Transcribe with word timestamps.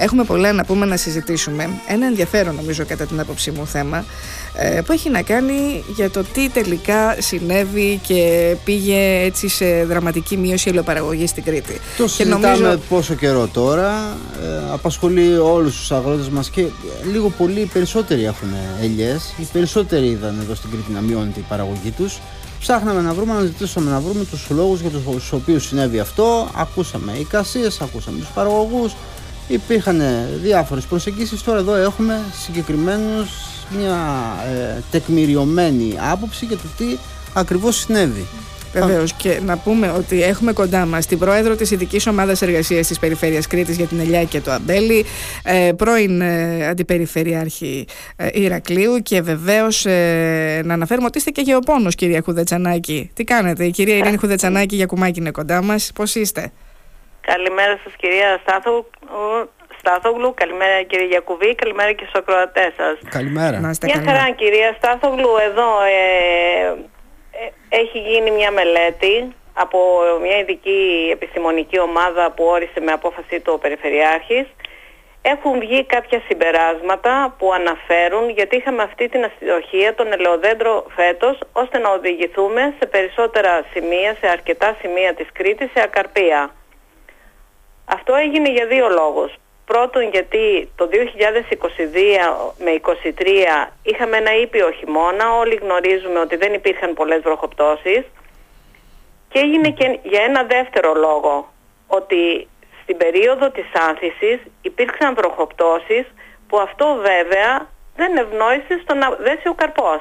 Έχουμε 0.00 0.24
πολλά 0.24 0.52
να 0.52 0.64
πούμε 0.64 0.86
να 0.86 0.96
συζητήσουμε. 0.96 1.70
Ένα 1.88 2.06
ενδιαφέρον 2.06 2.54
νομίζω 2.54 2.84
κατά 2.84 3.06
την 3.06 3.20
άποψή 3.20 3.50
μου 3.50 3.66
θέμα 3.66 4.04
ε, 4.54 4.80
που 4.80 4.92
έχει 4.92 5.10
να 5.10 5.22
κάνει 5.22 5.84
για 5.94 6.10
το 6.10 6.24
τι 6.32 6.48
τελικά 6.48 7.16
συνέβη 7.18 8.00
και 8.06 8.54
πήγε 8.64 9.20
έτσι 9.24 9.48
σε 9.48 9.84
δραματική 9.84 10.36
μείωση 10.36 10.68
ελαιοπαραγωγής 10.68 11.30
στην 11.30 11.42
Κρήτη. 11.42 11.80
Το 11.96 12.02
και 12.04 12.08
συζητάμε 12.08 12.48
νομίζω... 12.48 12.80
πόσο 12.88 13.14
καιρό 13.14 13.48
τώρα, 13.52 14.16
ε, 14.42 14.72
απασχολεί 14.72 15.38
όλους 15.38 15.76
τους 15.76 15.92
αγρότες 15.92 16.28
μας 16.28 16.50
και 16.50 16.66
λίγο 17.12 17.28
πολύ 17.28 17.60
οι 17.60 17.66
περισσότεροι 17.72 18.24
έχουν 18.24 18.48
ελιές, 18.82 19.34
οι 19.38 19.46
περισσότεροι 19.52 20.06
είδαν 20.06 20.38
εδώ 20.42 20.54
στην 20.54 20.70
Κρήτη 20.70 20.92
να 20.92 21.00
μειώνεται 21.00 21.40
η 21.40 21.44
παραγωγή 21.48 21.90
τους. 21.90 22.18
Ψάχναμε 22.60 23.00
να 23.00 23.14
βρούμε, 23.14 23.32
να 23.34 23.40
ζητήσουμε 23.40 23.90
να 23.90 24.00
βρούμε 24.00 24.24
τους 24.24 24.46
λόγους 24.50 24.80
για 24.80 24.90
τους 24.90 25.32
οποίους 25.32 25.66
συνέβη 25.66 25.98
αυτό. 25.98 26.50
Ακούσαμε 26.54 27.12
εικασίες, 27.12 27.80
ακούσαμε 27.80 28.18
τους 28.18 28.28
παραγωγούς, 28.28 28.92
υπήρχαν 29.48 30.02
διάφορες 30.42 30.84
προσεγγίσεις. 30.84 31.42
Τώρα 31.42 31.58
εδώ 31.58 31.74
έχουμε 31.74 32.20
συγκεκριμένους 32.42 33.30
μια 33.78 33.96
ε, 34.52 34.82
τεκμηριωμένη 34.90 35.94
άποψη 36.10 36.44
για 36.44 36.56
το 36.56 36.68
τι 36.76 36.96
ακριβώς 37.34 37.76
συνέβη. 37.76 38.26
Βεβαίως. 38.72 39.12
Και 39.12 39.40
να 39.44 39.56
πούμε 39.56 39.90
ότι 39.90 40.22
έχουμε 40.22 40.52
κοντά 40.52 40.86
μας 40.86 41.06
την 41.06 41.18
πρόεδρο 41.18 41.56
της 41.56 41.70
Ειδικής 41.70 42.06
Ομάδας 42.06 42.42
Εργασίας 42.42 42.86
της 42.86 42.98
Περιφέρειας 42.98 43.46
Κρήτης 43.46 43.76
για 43.76 43.86
την 43.86 44.00
Ελιά 44.00 44.24
και 44.24 44.40
το 44.40 44.50
Αμπέλι, 44.50 45.04
ε, 45.42 45.72
πρώην 45.76 46.20
ε, 46.20 46.66
Αντιπεριφερειάρχη 46.66 47.86
ε, 48.16 48.28
Ηρακλείου 48.32 48.98
και 49.02 49.20
βεβαίως 49.20 49.86
ε, 49.86 50.62
να 50.64 50.74
αναφέρουμε 50.74 51.06
ότι 51.06 51.18
είστε 51.18 51.30
και 51.30 51.40
γεωπόνος, 51.40 51.94
κυρία 51.94 52.20
Χουδετσανάκη. 52.24 53.10
Τι 53.14 53.24
κάνετε, 53.24 53.64
η 53.64 53.70
κυρία 53.70 53.96
Ειρήνη 53.96 54.16
Χουδετσανάκη 54.16 54.76
για 54.76 54.86
κουμάκι 54.86 55.20
είναι 55.20 55.30
κοντά 55.30 55.62
μας. 55.62 55.90
Πώς 55.94 56.14
είστε; 56.14 56.52
Καλημέρα 57.20 57.80
σας 57.84 57.92
κυρία 57.96 58.40
Στάθου, 58.42 58.84
Στάθογλου, 59.78 60.34
καλημέρα 60.34 60.82
κύριε 60.82 61.06
Γιακουβή, 61.06 61.54
καλημέρα 61.54 61.92
και 61.92 62.04
στους 62.08 62.20
ακροατές 62.20 62.72
σας. 62.76 62.98
Καλημέρα. 63.10 63.60
Να 63.60 63.70
Μια 63.82 64.02
χαρά 64.06 64.30
κυρία 64.30 64.74
Στάθογλου, 64.78 65.30
εδώ 65.48 65.68
ε, 65.82 66.66
ε, 67.30 67.76
έχει 67.80 67.98
γίνει 67.98 68.30
μια 68.30 68.50
μελέτη 68.50 69.34
από 69.52 69.78
μια 70.22 70.38
ειδική 70.38 71.10
επιστημονική 71.12 71.78
ομάδα 71.80 72.30
που 72.30 72.44
όρισε 72.44 72.80
με 72.80 72.92
απόφαση 72.92 73.40
του 73.40 73.58
Περιφερειάρχης. 73.62 74.46
Έχουν 75.22 75.58
βγει 75.58 75.84
κάποια 75.84 76.22
συμπεράσματα 76.28 77.34
που 77.38 77.52
αναφέρουν 77.52 78.30
γιατί 78.30 78.56
είχαμε 78.56 78.82
αυτή 78.82 79.08
την 79.08 79.24
αστοχία 79.24 79.94
των 79.94 80.12
ελαιοδέντρο 80.12 80.86
φέτος 80.96 81.38
ώστε 81.52 81.78
να 81.78 81.90
οδηγηθούμε 81.90 82.74
σε 82.78 82.86
περισσότερα 82.86 83.64
σημεία, 83.72 84.16
σε 84.20 84.28
αρκετά 84.28 84.76
σημεία 84.80 85.14
της 85.14 85.26
Κρήτης, 85.32 85.70
σε 85.74 85.80
ακαρπία. 85.82 86.50
Αυτό 87.88 88.14
έγινε 88.14 88.50
για 88.50 88.66
δύο 88.66 88.88
λόγους. 88.88 89.32
Πρώτον 89.64 90.08
γιατί 90.08 90.70
το 90.76 90.88
2022 90.92 92.54
με 92.58 92.80
2023 93.66 93.70
είχαμε 93.82 94.16
ένα 94.16 94.36
ήπιο 94.36 94.70
χειμώνα, 94.70 95.32
όλοι 95.32 95.54
γνωρίζουμε 95.54 96.18
ότι 96.18 96.36
δεν 96.36 96.52
υπήρχαν 96.52 96.94
πολλές 96.94 97.20
βροχοπτώσεις 97.22 98.02
και 99.28 99.38
έγινε 99.38 99.70
και 99.70 99.98
για 100.02 100.22
ένα 100.22 100.42
δεύτερο 100.42 100.94
λόγο, 100.94 101.52
ότι 101.86 102.48
στην 102.82 102.96
περίοδο 102.96 103.50
της 103.50 103.66
άνθησης 103.88 104.38
υπήρξαν 104.62 105.14
βροχοπτώσεις 105.14 106.06
που 106.48 106.58
αυτό 106.58 106.98
βέβαια 107.00 107.68
δεν 107.96 108.16
ευνόησε 108.16 108.80
στο 108.82 108.94
να 108.94 109.10
δέσει 109.10 109.48
ο 109.48 109.54
καρπός. 109.54 110.00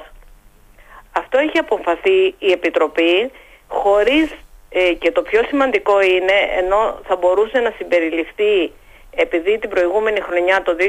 Αυτό 1.12 1.38
έχει 1.38 1.58
αποφαθεί 1.58 2.36
η 2.40 2.52
Επιτροπή 2.52 3.32
χωρίς 3.68 4.32
ε, 4.80 4.94
και 4.94 5.11
το 5.11 5.22
πιο 5.22 5.42
σημαντικό 5.47 6.02
είναι 6.02 6.38
ενώ 6.58 7.00
θα 7.08 7.16
μπορούσε 7.16 7.59
να 7.59 7.72
συμπεριληφθεί 7.78 8.72
επειδή 9.16 9.58
την 9.59 9.69
προηγούμενη 9.69 10.19
χρονιά 10.22 10.61
το 10.61 10.75
2022 10.80 10.84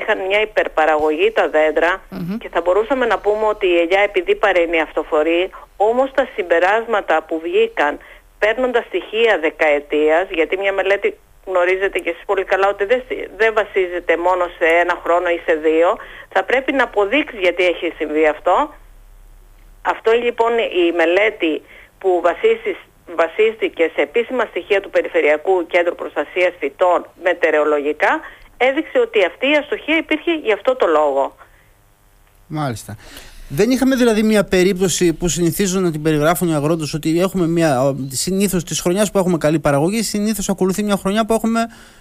είχαν 0.00 0.18
μια 0.26 0.40
υπερπαραγωγή 0.40 1.30
τα 1.30 1.48
δεντρα 1.48 2.02
και 2.38 2.48
θα 2.48 2.60
μπορούσαμε 2.60 3.06
να 3.06 3.18
πούμε 3.18 3.46
ότι 3.46 3.66
η 3.66 3.78
ελιά 3.78 4.00
επειδή 4.00 4.34
παρέμει 4.34 4.80
αυτοφορεί 4.80 5.50
όμως 5.76 6.10
τα 6.14 6.28
συμπεράσματα 6.34 7.22
που 7.22 7.40
βγήκαν 7.44 7.98
παίρνοντας 8.38 8.84
στοιχεία 8.84 9.38
δεκαετίας 9.40 10.26
γιατί 10.30 10.56
μια 10.56 10.72
μελέτη 10.72 11.18
γνωρίζετε 11.46 11.98
και 11.98 12.10
εσείς 12.10 12.24
πολύ 12.26 12.44
καλά 12.44 12.68
ότι 12.68 12.84
δεν, 12.84 13.02
δεν 13.36 13.54
βασίζεται 13.54 14.16
μόνο 14.16 14.44
σε 14.58 14.66
ένα 14.82 15.00
χρόνο 15.02 15.28
ή 15.28 15.40
σε 15.46 15.54
δύο 15.54 15.98
θα 16.28 16.44
πρέπει 16.44 16.72
να 16.72 16.84
αποδείξει 16.84 17.36
γιατί 17.36 17.64
έχει 17.64 17.92
συμβεί 17.96 18.26
αυτό. 18.26 18.74
Αυτό 19.82 20.12
λοιπόν 20.12 20.58
η 20.58 20.92
μελέτη 20.96 21.62
που 22.00 22.20
βασίσει, 22.22 22.72
βασίστηκε 23.22 23.90
σε 23.94 24.00
επίσημα 24.00 24.44
στοιχεία 24.44 24.80
του 24.80 24.90
Περιφερειακού 24.90 25.66
Κέντρου 25.66 25.94
Προστασίας 25.94 26.52
Φυτών 26.58 27.06
μετεωρολογικά 27.22 28.20
έδειξε 28.56 28.98
ότι 28.98 29.24
αυτή 29.24 29.46
η 29.50 29.56
αστοχία 29.56 29.96
υπήρχε 29.96 30.32
γι' 30.34 30.52
αυτό 30.52 30.76
το 30.76 30.86
λόγο. 30.86 31.36
Μάλιστα. 32.46 32.96
Δεν 33.52 33.70
είχαμε 33.70 33.96
δηλαδή 33.96 34.22
μια 34.22 34.44
περίπτωση 34.44 35.12
που 35.12 35.28
συνηθίζουν 35.28 35.82
να 35.82 35.90
την 35.90 36.02
περιγράφουν 36.02 36.48
οι 36.48 36.54
αγρότες 36.54 36.94
ότι 36.94 37.20
έχουμε 37.20 37.46
μια. 37.46 37.96
Συνήθως 38.08 38.64
της 38.64 38.80
χρονιάς 38.80 39.10
που 39.10 39.18
έχουμε 39.18 39.38
καλή 39.38 39.58
παραγωγή, 39.58 40.02
συνήθως 40.02 40.48
ακολουθεί 40.48 40.82
μια 40.82 40.96
χρονιά 40.96 41.24
που 41.26 41.32
έχουμε 41.32 41.60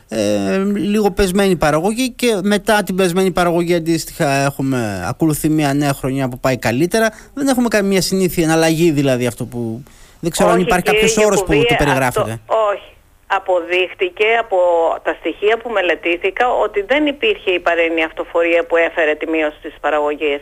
ε, 0.09 0.57
λίγο 0.75 1.11
πεσμένη 1.11 1.55
παραγωγή 1.55 2.11
και 2.11 2.39
μετά 2.43 2.83
την 2.83 2.95
πεσμένη 2.95 3.31
παραγωγή 3.31 3.73
αντίστοιχα 3.73 4.31
έχουμε 4.31 5.05
ακολουθεί 5.07 5.49
μια 5.49 5.73
νέα 5.73 5.93
χρονιά 5.93 6.29
που 6.29 6.39
πάει 6.39 6.57
καλύτερα. 6.57 7.09
Δεν 7.33 7.47
έχουμε 7.47 7.67
καμία 7.67 8.01
συνήθεια 8.01 8.43
εναλλαγή 8.43 8.91
δηλαδή 8.91 9.25
αυτό 9.27 9.45
που. 9.45 9.83
Δεν 10.19 10.31
ξέρω 10.31 10.49
αν 10.49 10.59
υπάρχει 10.59 10.85
κάποιος 10.85 11.17
όρος 11.17 11.43
που 11.43 11.53
το 11.53 11.75
περιγράφεται. 11.77 12.39
όχι. 12.71 12.93
Αποδείχτηκε 13.27 14.25
από 14.39 14.57
τα 15.03 15.15
στοιχεία 15.19 15.57
που 15.57 15.69
μελετήθηκα 15.69 16.49
ότι 16.49 16.81
δεν 16.81 17.05
υπήρχε 17.05 17.51
η 17.51 17.59
παρένη 17.59 18.03
αυτοφορία 18.03 18.65
που 18.65 18.75
έφερε 18.75 19.15
τη 19.15 19.27
μείωση 19.27 19.57
της 19.61 19.73
παραγωγής. 19.81 20.41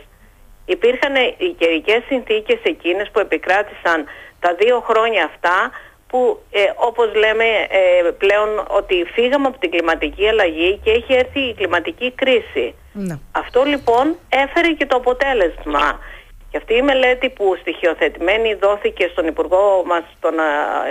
Υπήρχαν 0.74 1.14
οι 1.36 1.54
καιρικές 1.58 2.02
συνθήκες 2.08 2.58
εκείνες 2.62 3.10
που 3.12 3.18
επικράτησαν 3.18 3.98
τα 4.40 4.54
δύο 4.58 4.80
χρόνια 4.88 5.24
αυτά 5.24 5.70
που 6.08 6.40
ε, 6.50 6.60
όπως 6.76 7.14
λέμε 7.14 7.44
ε, 7.44 8.10
πλέον 8.10 8.66
ότι 8.68 9.04
φύγαμε 9.14 9.46
από 9.46 9.58
την 9.58 9.70
κλιματική 9.70 10.28
αλλαγή 10.28 10.80
και 10.84 10.90
έχει 10.90 11.12
έρθει 11.14 11.40
η 11.40 11.54
κλιματική 11.54 12.12
κρίση. 12.12 12.74
Ναι. 12.92 13.18
Αυτό 13.32 13.62
λοιπόν 13.62 14.16
έφερε 14.28 14.68
και 14.68 14.86
το 14.86 14.96
αποτέλεσμα. 14.96 16.00
Και 16.50 16.56
αυτή 16.56 16.74
η 16.74 16.82
μελέτη 16.82 17.28
που 17.30 17.56
στοιχειοθετημένη 17.60 18.54
δόθηκε 18.54 19.08
στον 19.12 19.26
Υπουργό 19.26 19.82
μας, 19.86 20.02
τον 20.20 20.34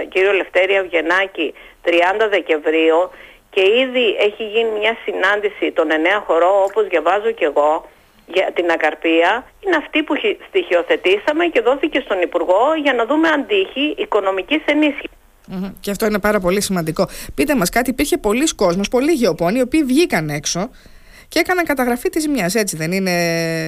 κύριο 0.09 0.31
Λευτέρη 0.31 0.77
Αυγενάκη, 0.77 1.53
30 1.85 1.89
Δεκεμβρίου 2.29 3.09
και 3.49 3.61
ήδη 3.61 4.15
έχει 4.19 4.43
γίνει 4.43 4.79
μια 4.79 4.97
συνάντηση 5.05 5.71
των 5.71 5.91
εννέα 5.91 6.19
χωρών 6.27 6.63
όπως 6.69 6.87
διαβάζω 6.87 7.31
και 7.31 7.45
εγώ 7.45 7.89
για 8.33 8.51
την 8.53 8.69
ακαρπία 8.71 9.45
είναι 9.59 9.75
αυτή 9.75 10.03
που 10.03 10.13
στοιχειοθετήσαμε 10.47 11.45
και 11.45 11.61
δόθηκε 11.61 11.99
στον 11.99 12.21
Υπουργό 12.21 12.63
για 12.81 12.93
να 12.93 13.05
δούμε 13.05 13.27
αν 13.27 13.45
τύχει 13.47 13.95
οικονομικής 13.97 14.61
Και 15.79 15.91
αυτό 15.91 16.05
είναι 16.05 16.19
πάρα 16.19 16.39
πολύ 16.39 16.61
σημαντικό. 16.61 17.07
Πείτε 17.35 17.55
μας 17.55 17.69
κάτι, 17.69 17.89
υπήρχε 17.89 18.17
πολλοί 18.17 18.45
κόσμος, 18.55 18.87
πολλοί 18.87 19.11
γεωπόνοι, 19.11 19.57
οι 19.57 19.61
οποίοι 19.61 19.83
βγήκαν 19.83 20.29
έξω 20.29 20.69
και 21.27 21.39
έκαναν 21.39 21.65
καταγραφή 21.65 22.09
της 22.09 22.27
μιας, 22.27 22.55
έτσι 22.55 22.77
δεν 22.77 22.91
είναι... 22.91 23.11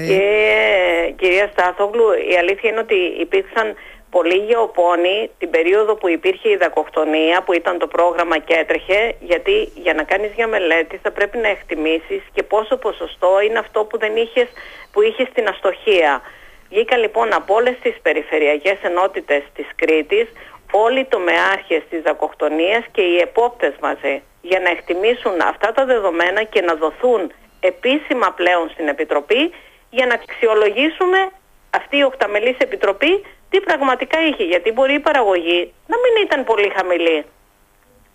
Και, 0.07 1.13
κυρία 1.15 1.49
Στάθογλου, 1.51 2.05
η 2.31 2.37
αλήθεια 2.37 2.69
είναι 2.69 2.79
ότι 2.79 2.95
υπήρξαν 2.95 3.75
πολλοί 4.09 4.37
γεωπόνοι 4.37 5.29
την 5.39 5.49
περίοδο 5.49 5.95
που 5.95 6.07
υπήρχε 6.09 6.49
η 6.49 6.55
δακοκτονία 6.55 7.41
που 7.41 7.53
ήταν 7.53 7.77
το 7.77 7.87
πρόγραμμα 7.87 8.37
και 8.37 8.53
έτρεχε 8.53 9.15
γιατί 9.19 9.71
για 9.75 9.93
να 9.93 10.03
κάνεις 10.03 10.31
μια 10.35 10.47
μελέτη 10.47 10.99
θα 11.03 11.11
πρέπει 11.11 11.37
να 11.37 11.47
εκτιμήσεις 11.47 12.21
και 12.33 12.43
πόσο 12.43 12.77
ποσοστό 12.77 13.41
είναι 13.41 13.59
αυτό 13.59 13.83
που 13.83 13.97
δεν 13.97 14.15
είχες 14.15 14.47
που 14.91 15.01
είχες 15.01 15.27
στην 15.27 15.47
αστοχία. 15.47 16.21
Βγήκα 16.69 16.97
λοιπόν 16.97 17.33
από 17.33 17.53
όλες 17.53 17.75
τις 17.81 17.95
περιφερειακές 18.01 18.77
ενότητες 18.81 19.43
της 19.53 19.67
Κρήτης 19.75 20.27
όλοι 20.71 20.99
οι 20.99 21.05
τομεάρχες 21.05 21.81
της 21.89 22.01
δακοκτονίας 22.01 22.83
και 22.91 23.01
οι 23.01 23.17
επόπτες 23.17 23.73
μαζί 23.81 24.21
για 24.41 24.59
να 24.59 24.69
εκτιμήσουν 24.69 25.41
αυτά 25.41 25.71
τα 25.71 25.85
δεδομένα 25.85 26.43
και 26.43 26.61
να 26.61 26.73
δοθούν 26.75 27.31
επίσημα 27.59 28.31
πλέον 28.31 28.69
στην 28.69 28.87
Επιτροπή 28.87 29.53
για 29.89 30.05
να 30.05 30.13
αξιολογήσουμε 30.13 31.29
αυτή 31.69 31.97
η 31.97 32.03
οκταμελής 32.03 32.57
Επιτροπή 32.57 33.25
τι 33.49 33.57
πραγματικά 33.59 34.17
είχε. 34.27 34.43
Γιατί 34.43 34.71
μπορεί 34.71 34.93
η 34.93 34.99
παραγωγή 34.99 35.73
να 35.87 35.95
μην 36.01 36.13
ήταν 36.25 36.43
πολύ 36.43 36.71
χαμηλή. 36.75 37.25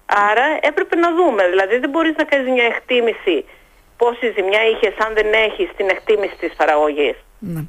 Άρα 0.06 0.46
έπρεπε 0.60 0.96
να 0.96 1.08
δούμε. 1.14 1.48
Δηλαδή 1.48 1.78
δεν 1.78 1.90
μπορείς 1.90 2.14
να 2.16 2.24
κάνεις 2.24 2.52
μια 2.52 2.64
εκτίμηση 2.64 3.44
πόση 3.96 4.32
ζημιά 4.36 4.60
είχες 4.72 4.94
αν 5.06 5.14
δεν 5.14 5.32
έχεις 5.32 5.68
την 5.76 5.88
εκτίμηση 5.88 6.36
της 6.40 6.52
παραγωγής. 6.56 7.16
Ναι. 7.38 7.60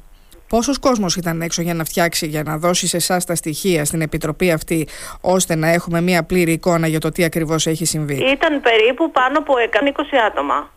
Πόσος 0.48 0.78
κόσμος 0.78 1.16
ήταν 1.16 1.42
έξω 1.42 1.62
για 1.62 1.74
να 1.74 1.84
φτιάξει, 1.84 2.26
για 2.26 2.42
να 2.42 2.58
δώσει 2.58 2.86
σε 2.86 2.96
εσάς 2.96 3.24
τα 3.24 3.34
στοιχεία 3.34 3.84
στην 3.84 4.00
Επιτροπή 4.00 4.50
αυτή, 4.50 4.88
ώστε 5.20 5.54
να 5.54 5.68
έχουμε 5.68 6.00
μια 6.00 6.24
πλήρη 6.24 6.52
εικόνα 6.52 6.86
για 6.86 7.00
το 7.00 7.08
τι 7.08 7.24
ακριβώς 7.24 7.66
έχει 7.66 7.84
συμβεί; 7.84 8.14
Ήταν 8.14 8.60
περίπου 8.60 9.10
πάνω 9.10 9.38
από 9.38 9.54
120 9.70 10.16
άτομα. 10.26 10.70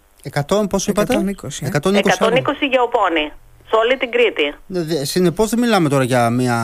100, 0.49 0.69
πόσο 0.69 0.91
είπατε; 0.91 1.13
120. 1.13 1.65
120, 1.65 1.95
120 2.19 2.67
γεωπόνοι 2.69 3.31
σε 3.69 3.75
όλη 3.75 3.97
την 3.97 4.11
Κρήτη. 4.11 4.55
Συνεπώς 5.05 5.49
δεν 5.49 5.59
μιλάμε 5.59 5.89
τώρα 5.89 6.03
για 6.03 6.29
μια 6.29 6.57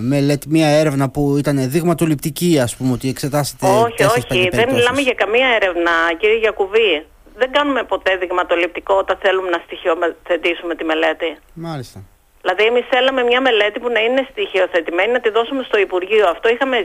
μελέτη, 0.00 0.48
μια 0.48 0.68
έρευνα 0.68 1.10
που 1.10 1.36
ήταν 1.38 1.70
δείγματοληπτική, 1.70 2.58
ας 2.62 2.76
πούμε, 2.76 2.92
ότι 2.92 3.08
εξετάσετε. 3.08 3.66
Όχι, 3.66 4.02
όχι. 4.04 4.48
Δεν 4.52 4.72
μιλάμε 4.72 5.00
για 5.00 5.14
καμία 5.14 5.48
έρευνα, 5.60 5.92
κύριε 6.18 6.38
Γιακουβή. 6.38 7.06
δεν 7.36 7.52
κάνουμε 7.52 7.82
ποτέ 7.82 8.16
δειγματοληπτικό 8.16 8.94
όταν 8.94 9.16
θέλουμε 9.22 9.48
να 9.50 9.60
στοιχειοθετήσουμε 9.64 10.74
τη 10.74 10.84
μελέτη. 10.84 11.36
Μάλιστα. 11.54 11.98
Δηλαδή, 12.40 12.64
εμείς 12.64 12.84
θέλαμε 12.90 13.22
μια 13.22 13.40
μελέτη 13.40 13.80
που 13.80 13.90
να 13.96 14.00
είναι 14.00 14.26
στοιχειοθετημένη, 14.30 15.12
να 15.12 15.20
τη 15.20 15.30
δώσουμε 15.30 15.62
στο 15.62 15.78
Υπουργείο. 15.78 16.28
Αυτό 16.28 16.48
είχαμε, 16.48 16.76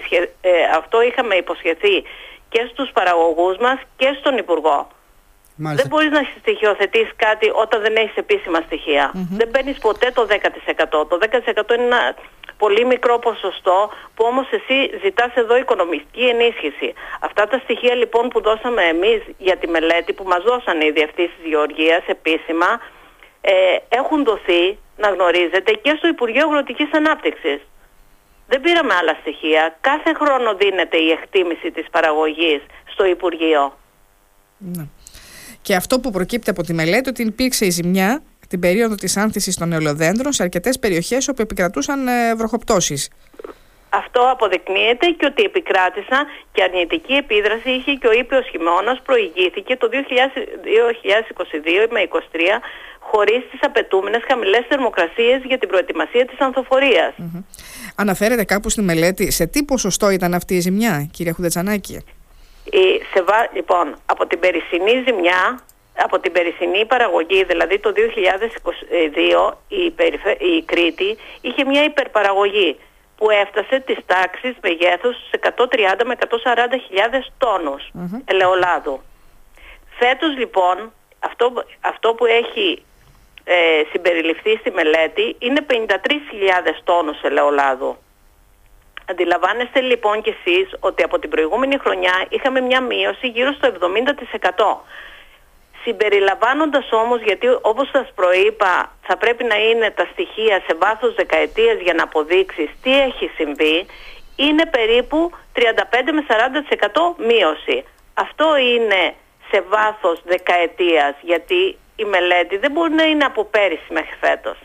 ε, 0.41 0.51
αυτό 0.77 1.01
είχαμε 1.01 1.35
υποσχεθεί 1.35 1.95
και 2.49 2.61
στους 2.71 2.89
παραγωγούς 2.97 3.57
μας 3.57 3.77
και 3.95 4.09
στον 4.19 4.37
Υπουργό. 4.37 4.87
Δεν 5.55 5.87
μπορείς 5.87 6.11
να 6.11 6.21
στοιχειοθετείς 6.39 7.09
κάτι 7.15 7.51
όταν 7.53 7.81
δεν 7.81 7.95
έχεις 7.95 8.15
επίσημα 8.15 8.59
Δεν 9.31 9.51
παίρνεις 9.51 9.77
ποτέ 9.77 10.11
το 10.13 10.27
10%. 10.29 10.35
Το 10.89 11.17
10% 11.21 11.73
είναι 11.73 11.83
ένα 11.83 12.15
πολύ 12.57 12.85
μικρό 12.85 13.19
ποσοστό 13.19 13.91
που 14.15 14.25
όμως 14.27 14.47
εσύ 14.51 14.99
ζητάς 15.03 15.31
εδώ 15.33 15.57
οικονομική 15.57 16.25
ενίσχυση. 16.25 16.93
Αυτά 17.19 17.47
τα 17.47 17.57
στοιχεία 17.63 17.95
λοιπόν 17.95 18.27
που 18.27 18.41
δώσαμε 18.41 18.83
εμείς 18.83 19.21
για 19.37 19.57
τη 19.57 19.67
μελέτη 19.67 20.13
που 20.13 20.23
μας 20.23 20.43
δώσανε 20.43 20.85
οι 20.85 20.91
διευθύνσεις 20.91 21.43
γεωργίας 21.45 22.03
επίσημα 22.05 22.79
ε, 23.41 23.53
έχουν 23.89 24.23
δοθεί 24.23 24.77
να 24.97 25.09
γνωρίζετε 25.09 25.71
και 25.73 25.93
στο 25.97 26.07
Υπουργείο 26.07 26.45
Αγροτικής 26.47 26.93
Ανάπτυξης. 26.93 27.59
Δεν 28.47 28.61
πήραμε 28.61 28.93
άλλα 28.93 29.17
στοιχεία. 29.21 29.77
Κάθε 29.81 30.13
χρόνο 30.13 30.55
δίνεται 30.55 30.97
η 30.97 31.09
εκτίμηση 31.09 31.71
της 31.71 31.85
παραγωγής 31.91 32.61
στο 32.85 33.05
Υπουργείο. 33.05 33.77
Ναι. 34.57 34.83
Και 35.63 35.75
αυτό 35.75 35.99
που 35.99 36.11
προκύπτει 36.11 36.49
από 36.49 36.63
τη 36.63 36.73
μελέτη 36.73 37.09
ότι 37.09 37.21
υπήρξε 37.21 37.65
η 37.65 37.69
ζημιά 37.69 38.21
την 38.53 38.59
περίοδο 38.59 38.95
της 38.95 39.17
άνθησης 39.17 39.55
των 39.55 39.73
ελαιοδέντρων 39.73 40.31
σε 40.33 40.43
αρκετές 40.43 40.79
περιοχές 40.79 41.27
όπου 41.27 41.41
επικρατούσαν 41.41 42.07
ε, 42.07 42.35
βροχοπτώσεις. 42.35 43.09
Αυτό 43.89 44.21
αποδεικνύεται 44.31 45.07
και 45.17 45.25
ότι 45.25 45.43
επικράτησαν 45.43 46.25
και 46.53 46.63
αρνητική 46.63 47.13
επίδραση 47.13 47.69
είχε 47.69 47.93
και 47.93 48.07
ο 48.07 48.11
ήπιος 48.11 48.47
χειμώνας 48.51 49.01
προηγήθηκε 49.01 49.77
το 49.77 49.89
2022 49.91 49.97
με 51.91 52.07
2023 52.11 52.19
χωρίς 52.99 53.41
τις 53.51 53.59
απαιτούμενες 53.61 54.21
χαμηλές 54.27 54.65
θερμοκρασίες 54.69 55.41
για 55.43 55.57
την 55.57 55.69
προετοιμασία 55.69 56.25
της 56.25 56.39
ανθοφορίας. 56.39 57.13
Αναφέρεται 57.95 58.43
κάπου 58.43 58.69
στη 58.69 58.81
μελέτη 58.81 59.31
σε 59.31 59.45
τι 59.45 59.63
ποσοστό 59.63 60.09
ήταν 60.09 60.33
αυτή 60.33 60.55
η 60.55 60.59
ζημιά, 60.59 61.07
κυρία 61.11 61.33
Χουδετσανάκη. 61.33 62.03
Η, 62.63 63.01
σε, 63.13 63.23
λοιπόν, 63.53 63.95
από 64.05 64.27
την 64.27 64.39
περσινή 64.39 65.03
ζημιά, 65.07 65.59
από 65.97 66.19
την 66.19 66.31
περσινή 66.31 66.85
παραγωγή, 66.85 67.43
δηλαδή 67.43 67.79
το 67.79 67.93
2022, 69.49 69.53
η, 69.67 69.93
η 70.55 70.63
Κρήτη 70.63 71.17
είχε 71.41 71.65
μια 71.65 71.83
υπερπαραγωγή 71.83 72.79
που 73.17 73.29
έφτασε 73.29 73.79
τις 73.79 73.97
τάξεις 74.05 74.55
μεγέθους 74.61 75.15
σε 75.29 75.39
130 75.57 76.05
με 76.05 76.15
140 76.19 76.79
χιλιάδες 76.87 77.31
τόνους 77.37 77.91
ελαιολάδου. 78.25 79.01
Φέτος 79.99 80.37
λοιπόν 80.37 80.91
αυτό, 81.19 81.53
αυτό 81.81 82.13
που 82.13 82.25
έχει 82.25 82.83
ε, 83.43 83.55
συμπεριληφθεί 83.91 84.57
στη 84.57 84.71
μελέτη 84.71 85.35
είναι 85.39 85.65
53.000 85.69 85.75
τόνους 86.83 87.21
ελαιολάδου. 87.21 87.97
Αντιλαμβάνεστε 89.09 89.79
λοιπόν 89.81 90.21
κι 90.21 90.35
εσείς 90.37 90.75
ότι 90.79 91.03
από 91.03 91.19
την 91.19 91.29
προηγούμενη 91.29 91.77
χρονιά 91.77 92.25
είχαμε 92.29 92.59
μια 92.59 92.81
μείωση 92.81 93.27
γύρω 93.27 93.51
στο 93.53 93.73
70%. 93.79 94.49
Συμπεριλαμβάνοντας 95.83 96.91
όμως, 96.91 97.21
γιατί 97.21 97.47
όπως 97.61 97.89
σας 97.89 98.11
προείπα 98.15 98.91
θα 99.01 99.17
πρέπει 99.17 99.43
να 99.43 99.55
είναι 99.55 99.91
τα 99.91 100.07
στοιχεία 100.11 100.61
σε 100.67 100.75
βάθος 100.75 101.15
δεκαετίας 101.15 101.79
για 101.81 101.93
να 101.93 102.03
αποδείξεις 102.03 102.69
τι 102.81 103.01
έχει 103.01 103.31
συμβεί, 103.35 103.85
είναι 104.35 104.65
περίπου 104.65 105.31
35 105.53 106.11
με 106.11 106.25
40% 106.27 107.15
μείωση. 107.17 107.83
Αυτό 108.13 108.57
είναι 108.57 109.15
σε 109.51 109.61
βάθος 109.61 110.21
δεκαετίας, 110.23 111.15
γιατί 111.21 111.77
η 111.95 112.03
μελέτη 112.03 112.57
δεν 112.57 112.71
μπορεί 112.71 112.93
να 112.93 113.03
είναι 113.03 113.25
από 113.25 113.45
πέρυσι 113.45 113.93
μέχρι 113.93 114.15
φέτος. 114.19 114.57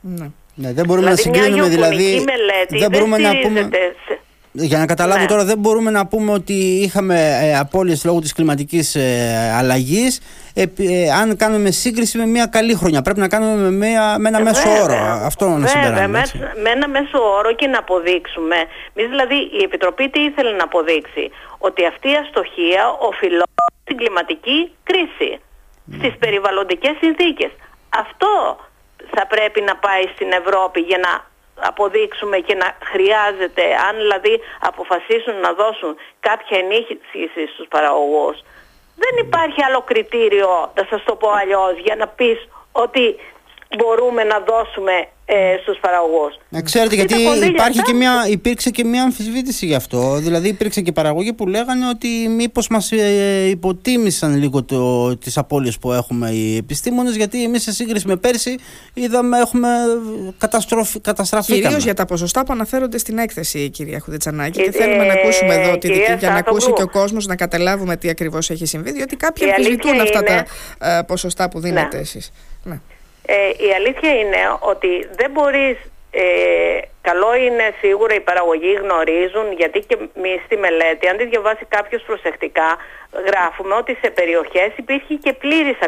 Ναι. 0.00 0.30
Ναι, 0.60 0.72
δεν 0.72 0.84
μπορούμε 0.86 1.14
δηλαδή, 1.14 1.28
να 1.28 1.36
συγκρίνουμε 1.36 1.68
δηλαδή. 1.68 2.24
Μελέτη 2.26 2.78
δεν 2.78 2.90
μπορούμε 2.90 3.18
να 3.18 3.30
πούμε. 3.36 3.70
Για 4.52 4.78
να 4.78 4.86
καταλάβω 4.86 5.20
ναι. 5.20 5.26
τώρα, 5.26 5.44
δεν 5.44 5.58
μπορούμε 5.58 5.90
να 5.90 6.06
πούμε 6.06 6.32
ότι 6.32 6.52
είχαμε 6.52 7.38
ε, 7.42 7.58
απώλειες 7.58 8.04
λόγω 8.04 8.20
της 8.20 8.32
κλιματικής 8.32 8.94
ε, 8.94 9.54
αλλαγής 9.56 10.20
ε, 10.54 10.62
ε, 10.78 11.10
αν 11.10 11.36
κάνουμε 11.36 11.70
σύγκριση 11.70 12.18
με 12.18 12.26
μια 12.26 12.46
καλή 12.46 12.74
χρονιά. 12.74 13.02
Πρέπει 13.02 13.20
να 13.20 13.28
κάνουμε 13.28 13.70
με, 13.70 13.70
μια, 13.70 14.18
με 14.18 14.28
ένα 14.28 14.40
μέσο 14.40 14.68
όρο. 14.82 14.96
Αυτό 15.30 15.48
να 15.48 15.66
συμπεράνουμε. 15.66 16.22
Με, 16.34 16.52
με 16.62 16.70
ένα 16.70 16.88
μέσο 16.88 17.18
όρο 17.38 17.54
και 17.54 17.66
να 17.66 17.78
αποδείξουμε. 17.78 18.56
Εμείς 18.94 19.10
δηλαδή 19.10 19.34
η 19.60 19.62
Επιτροπή 19.64 20.08
τι 20.08 20.20
ήθελε 20.20 20.50
να 20.50 20.64
αποδείξει; 20.64 21.30
Ότι 21.58 21.86
αυτή 21.86 22.08
η 22.08 22.16
αστοχία 22.22 22.82
οφειλόταν 23.08 23.68
στην 23.82 23.96
κλιματική 23.96 24.72
κρίση. 24.82 25.30
Mm. 25.38 25.94
Στις 25.98 26.12
περιβαλλοντικές 26.18 26.94
συνθήκες. 27.00 27.50
Αυτό 27.88 28.30
θα 29.14 29.26
πρέπει 29.26 29.60
να 29.60 29.76
πάει 29.76 30.04
στην 30.14 30.32
Ευρώπη 30.32 30.80
για 30.80 30.98
να 30.98 31.12
αποδείξουμε 31.60 32.38
και 32.38 32.54
να 32.54 32.76
χρειάζεται, 32.84 33.62
αν 33.88 33.96
δηλαδή 33.96 34.40
αποφασίσουν 34.60 35.36
να 35.40 35.52
δώσουν 35.52 35.96
κάποια 36.20 36.58
ενίσχυση 36.58 37.46
στους 37.52 37.66
παραγωγούς. 37.68 38.36
Δεν 38.96 39.14
υπάρχει 39.26 39.64
άλλο 39.64 39.80
κριτήριο, 39.82 40.72
θα 40.74 40.86
σας 40.90 41.02
το 41.04 41.14
πω 41.16 41.30
αλλιώς, 41.30 41.78
για 41.78 41.96
να 41.96 42.06
πεις 42.08 42.48
ότι 42.72 43.16
μπορούμε 43.76 44.24
να 44.24 44.38
δώσουμε 44.38 44.92
ε, 45.30 45.56
στους 45.62 45.78
παραγωγούς. 45.80 46.38
Να 46.48 46.62
ξέρετε 46.62 46.94
γιατί 46.94 47.14
υπάρχει 47.46 47.82
και 47.82 47.92
μια, 47.92 48.12
υπήρξε 48.28 48.70
και 48.70 48.84
μια 48.84 49.02
αμφισβήτηση 49.02 49.66
γι' 49.66 49.74
αυτό. 49.74 50.14
Δηλαδή 50.14 50.48
υπήρξε 50.48 50.80
και 50.80 50.92
παραγωγοί 50.92 51.32
που 51.32 51.46
λέγανε 51.46 51.88
ότι 51.88 52.08
μήπως 52.28 52.68
μας 52.68 52.92
ε, 52.92 53.48
υποτίμησαν 53.48 54.36
λίγο 54.36 54.64
το, 54.64 55.16
τις 55.16 55.38
απώλειες 55.38 55.78
που 55.78 55.92
έχουμε 55.92 56.30
οι 56.30 56.56
επιστήμονες 56.56 57.16
γιατί 57.16 57.44
εμείς 57.44 57.62
σε 57.62 57.72
σύγκριση 57.72 58.06
με 58.06 58.16
πέρσι 58.16 58.58
είδαμε 58.94 59.38
έχουμε 59.38 59.68
καταστροφή, 60.38 61.00
καταστραφήκαμε. 61.00 61.62
Κυρίως 61.62 61.84
για 61.84 61.94
τα 61.94 62.04
ποσοστά 62.04 62.44
που 62.44 62.52
αναφέρονται 62.52 62.98
στην 62.98 63.18
έκθεση 63.18 63.70
κυρία 63.70 63.98
Χουδετσανάκη 63.98 64.62
και, 64.62 64.70
θέλουμε 64.70 65.04
να 65.04 65.12
ακούσουμε 65.12 65.54
εδώ 65.54 65.78
τη 65.78 65.92
δική 65.92 66.12
για 66.18 66.30
να 66.30 66.36
ακούσει 66.36 66.72
και 66.72 66.82
ο 66.82 66.88
κόσμος 66.88 67.26
να 67.26 67.36
καταλάβουμε 67.36 67.96
τι 67.96 68.08
ακριβώς 68.08 68.50
έχει 68.50 68.66
συμβεί 68.66 68.92
διότι 68.92 69.16
κάποιοι 69.16 69.50
αμφισβητούν 69.50 70.00
αυτά 70.00 70.22
τα 70.22 70.44
ε, 70.88 71.02
ποσοστά 71.06 71.48
που 71.48 71.60
δίνετε 71.60 71.96
ναι. 71.96 72.02
εσείς. 72.02 72.32
Ναι. 72.64 72.80
Ε, 73.30 73.66
η 73.66 73.72
αλήθεια 73.78 74.12
είναι 74.20 74.42
ότι 74.60 75.08
δεν 75.20 75.30
μπορείς, 75.30 75.76
ε, 76.10 76.80
καλό 77.00 77.34
είναι 77.34 77.74
σίγουρα 77.80 78.14
οι 78.14 78.20
παραγωγοί 78.20 78.72
γνωρίζουν 78.82 79.52
γιατί 79.52 79.78
και 79.88 79.96
εμείς 80.16 80.40
στη 80.44 80.56
μελέτη, 80.56 81.08
αν 81.08 81.16
τη 81.16 81.24
διαβάσει 81.26 81.64
κάποιος 81.68 82.02
προσεκτικά, 82.02 82.76
γράφουμε 83.26 83.74
ότι 83.74 83.98
σε 84.02 84.10
περιοχές 84.10 84.70
υπήρχε 84.76 85.14
και 85.14 85.32
πλήρης 85.32 85.78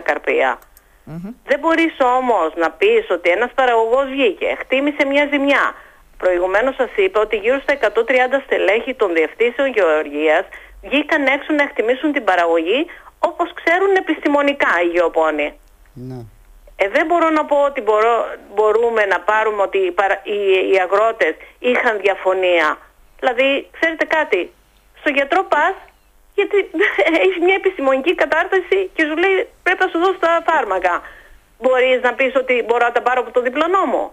Δεν 1.45 1.59
μπορείς 1.61 1.95
όμως 2.19 2.51
να 2.57 2.71
πεις 2.71 3.11
ότι 3.11 3.31
ένας 3.31 3.51
παραγωγός 3.55 4.07
βγήκε, 4.15 4.57
χτίμησε 4.61 5.05
μια 5.07 5.29
ζημιά. 5.33 5.75
Προηγουμένως 6.19 6.75
σας 6.75 6.91
είπα 6.97 7.21
ότι 7.21 7.37
γύρω 7.37 7.61
στα 7.61 7.73
130 7.73 8.43
στελέχη 8.45 8.95
των 8.95 9.15
διευθύνσεων 9.15 9.69
γεωργίας 9.69 10.45
βγήκαν 10.83 11.27
έξω 11.27 11.53
να 11.53 11.63
εκτιμήσουν 11.63 12.13
την 12.13 12.25
παραγωγή 12.25 12.87
όπως 13.19 13.49
ξέρουν 13.61 13.95
επιστημονικά 14.03 14.73
οι 14.85 14.87
γεωπόνοι. 14.87 15.49
Ναι. 15.93 16.21
Ε, 16.83 16.89
δεν 16.89 17.07
μπορώ 17.07 17.29
να 17.31 17.45
πω 17.45 17.57
ότι 17.71 17.81
μπορώ, 17.81 18.15
μπορούμε 18.55 19.03
να 19.05 19.21
πάρουμε 19.21 19.63
ότι 19.63 19.79
οι, 19.79 19.95
οι, 20.33 20.39
οι 20.71 20.77
αγρότες 20.85 21.35
είχαν 21.59 22.01
διαφωνία. 22.01 22.79
Δηλαδή, 23.21 23.69
ξέρετε 23.77 24.05
κάτι, 24.05 24.53
στο 25.01 25.11
γιατρό 25.11 25.43
πας 25.45 25.75
γιατί 26.35 26.57
έχεις 27.25 27.39
μια 27.47 27.55
επιστημονική 27.55 28.15
κατάρτιση 28.15 28.91
και 28.95 29.03
σου 29.09 29.17
λέει 29.23 29.49
πρέπει 29.63 29.83
να 29.85 29.89
σου 29.91 29.99
δώσω 29.99 30.19
τα 30.19 30.43
φάρμακα. 30.49 31.03
Μπορείς 31.61 32.01
να 32.03 32.13
πεις 32.15 32.33
ότι 32.43 32.65
μπορώ 32.67 32.85
να 32.87 32.93
τα 32.93 33.03
πάρω 33.03 33.21
από 33.21 33.31
το 33.31 33.41
διπλανό 33.41 33.85
μου. 33.93 34.05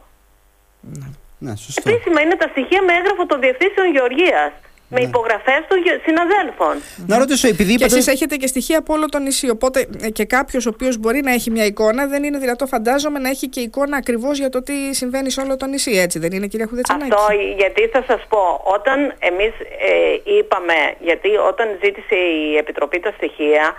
Ναι, 0.81 1.07
ναι 1.37 1.55
σωστό. 1.55 1.89
Επίσημα 1.89 2.21
είναι 2.21 2.35
τα 2.35 2.47
στοιχεία 2.47 2.81
με 2.81 2.93
έγγραφο 2.93 3.25
των 3.25 3.39
διευθύνσεων 3.39 3.87
γεωργίας 3.95 4.51
με 4.89 4.99
ναι. 4.99 5.05
υπογραφές 5.05 5.61
των 5.67 5.77
συναδέλφων. 6.05 6.75
Να 7.07 7.17
ρωτήσω, 7.17 7.47
επειδή 7.47 7.75
Και 7.75 7.85
εσείς 7.85 8.07
έχετε 8.07 8.35
και 8.35 8.47
στοιχεία 8.47 8.77
από 8.77 8.93
όλο 8.93 9.05
το 9.05 9.19
νησί. 9.19 9.49
Οπότε 9.49 9.87
ε, 10.01 10.09
και 10.09 10.25
κάποιος 10.25 10.65
ο 10.65 10.69
οποίος 10.73 10.97
μπορεί 10.97 11.21
να 11.21 11.31
έχει 11.31 11.51
μια 11.51 11.65
εικόνα, 11.65 12.07
δεν 12.07 12.23
είναι 12.23 12.37
δυνατό, 12.37 12.65
φαντάζομαι, 12.65 13.19
να 13.19 13.29
έχει 13.29 13.47
και 13.47 13.59
εικόνα 13.59 13.97
ακριβώς 13.97 14.37
για 14.37 14.49
το 14.49 14.63
τι 14.63 14.95
συμβαίνει 14.95 15.29
σε 15.29 15.41
όλο 15.41 15.57
το 15.57 15.65
νησί. 15.65 15.91
Έτσι 15.91 16.19
δεν 16.19 16.31
είναι, 16.31 16.47
κυρία 16.47 16.67
Χουδετσανάκη. 16.69 17.11
Αυτό 17.13 17.33
γιατί 17.57 17.87
θα 17.87 18.03
σας 18.07 18.21
πω, 18.29 18.61
όταν 18.63 19.13
εμείς 19.19 19.53
ε, 19.59 20.37
είπαμε, 20.37 20.73
γιατί 20.99 21.29
όταν 21.35 21.67
ζήτησε 21.83 22.15
η 22.15 22.57
Επιτροπή 22.57 22.99
τα 22.99 23.11
στοιχεία, 23.17 23.75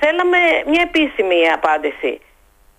θέλαμε 0.00 0.38
μια 0.66 0.82
επίσημη 0.88 1.48
απάντηση. 1.54 2.20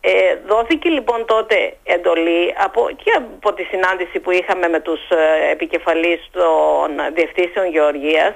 Ε, 0.07 0.35
δόθηκε 0.47 0.89
λοιπόν 0.89 1.25
τότε 1.25 1.77
εντολή 1.83 2.55
από, 2.57 2.89
και 3.03 3.11
από 3.17 3.53
τη 3.53 3.63
συνάντηση 3.63 4.19
που 4.19 4.31
είχαμε 4.31 4.67
με 4.67 4.79
τους 4.79 4.99
ε, 5.09 5.51
επικεφαλείς 5.51 6.29
των 6.31 6.89
διευθύνσεων 7.13 7.67
γεωργίας 7.69 8.33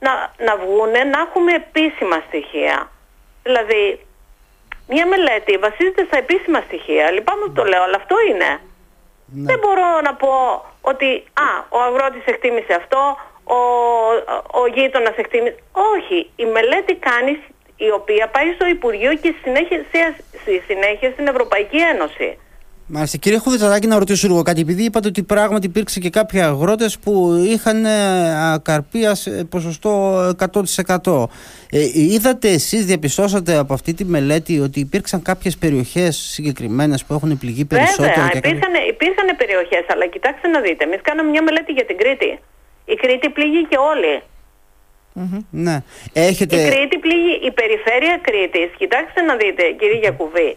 να, 0.00 0.12
να 0.46 0.56
βγούνε 0.56 1.04
να 1.04 1.18
έχουμε 1.20 1.52
επίσημα 1.54 2.22
στοιχεία. 2.26 2.90
Δηλαδή, 3.42 4.00
μια 4.88 5.06
μελέτη 5.06 5.56
βασίζεται 5.56 6.04
στα 6.04 6.16
επίσημα 6.16 6.60
στοιχεία. 6.60 7.10
Λυπάμαι 7.10 7.44
που 7.46 7.52
το 7.52 7.64
λέω, 7.64 7.82
αλλά 7.82 7.96
αυτό 7.96 8.16
είναι. 8.30 8.50
Ναι. 9.26 9.44
Δεν 9.44 9.58
μπορώ 9.58 10.00
να 10.00 10.14
πω 10.14 10.64
ότι 10.80 11.24
α, 11.46 11.48
ο 11.68 11.78
αγρότης 11.80 12.24
εκτίμησε 12.24 12.74
αυτό, 12.74 13.16
ο, 13.44 13.60
ο 14.60 14.66
γείτονας 14.74 15.16
εκτίμησε... 15.16 15.56
Όχι, 15.94 16.30
η 16.36 16.44
μελέτη 16.44 16.94
κάνεις 16.94 17.38
η 17.76 17.90
οποία 17.90 18.28
πάει 18.28 18.52
στο 18.54 18.66
Υπουργείο 18.66 19.14
και 19.14 19.34
στη 19.34 19.40
συνέχεια, 19.42 19.78
στη 20.42 20.62
συνέχεια 20.66 21.10
στην 21.10 21.26
Ευρωπαϊκή 21.26 21.76
Ένωση. 21.76 22.38
Μάλιστα. 22.88 23.16
Κύριε 23.16 23.38
Χουδετσαδάκη, 23.38 23.86
να 23.86 23.98
ρωτήσω 23.98 24.28
λίγο 24.28 24.42
κάτι. 24.42 24.60
Επειδή 24.60 24.84
είπατε 24.84 25.08
ότι 25.08 25.22
πράγματι 25.22 25.66
υπήρξε 25.66 26.00
και 26.00 26.10
κάποιοι 26.10 26.40
αγρότες 26.40 26.98
που 26.98 27.34
είχαν 27.48 27.84
ε, 27.84 28.52
ακαρπία 28.52 29.14
σε 29.14 29.44
ποσοστό 29.44 30.20
100%. 31.04 31.24
Ε, 31.70 31.78
είδατε 31.94 32.48
εσείς, 32.48 32.84
διαπιστώσατε 32.84 33.56
από 33.56 33.74
αυτή 33.74 33.94
τη 33.94 34.04
μελέτη 34.04 34.60
ότι 34.60 34.80
υπήρξαν 34.80 35.22
κάποιες 35.22 35.56
περιοχές 35.56 36.16
συγκεκριμένες 36.16 37.04
που 37.04 37.14
έχουν 37.14 37.38
πληγεί 37.38 37.64
περισσότερο. 37.64 38.08
Βέβαια, 38.08 38.30
υπήρχαν, 38.34 38.72
υπήρχαν 38.88 39.36
περιοχές, 39.36 39.84
αλλά 39.88 40.06
κοιτάξτε 40.06 40.48
να 40.48 40.60
δείτε. 40.60 40.84
Εμείς 40.84 41.00
κάναμε 41.02 41.30
μια 41.30 41.42
μελέτη 41.42 41.72
για 41.72 41.84
την 41.84 41.96
Κρήτη. 41.96 42.38
Η 42.84 42.94
Κρήτη 42.94 43.28
πληγεί 43.28 43.66
και 43.68 43.76
όλοι. 43.76 44.22
Mm-hmm. 45.18 45.40
Ναι. 45.50 45.82
Έχετε... 46.12 46.56
Η 46.56 46.70
Κρήτη 46.70 46.98
πληγεί, 46.98 47.40
η 47.42 47.50
περιφέρεια 47.50 48.18
Κρήτης, 48.22 48.70
κοιτάξτε 48.76 49.20
να 49.20 49.36
δείτε 49.36 49.62
κύριε 49.70 49.98
Γιακουβή, 49.98 50.56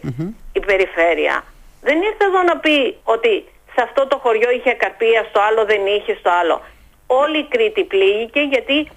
η 0.52 0.60
περιφέρεια 0.60 1.44
δεν 1.82 1.96
ήρθε 2.02 2.24
εδώ 2.24 2.42
να 2.42 2.56
πει 2.56 2.96
ότι 3.04 3.44
σε 3.74 3.82
αυτό 3.82 4.06
το 4.06 4.18
χωριό 4.18 4.50
είχε 4.50 4.72
καρπία, 4.72 5.26
στο 5.28 5.40
άλλο 5.40 5.64
δεν 5.64 5.86
είχε, 5.86 6.14
στο 6.14 6.30
άλλο. 6.40 6.62
Όλη 7.06 7.38
η 7.38 7.46
Κρήτη 7.48 7.84
πλήγηκε 7.84 8.40
γιατί 8.40 8.88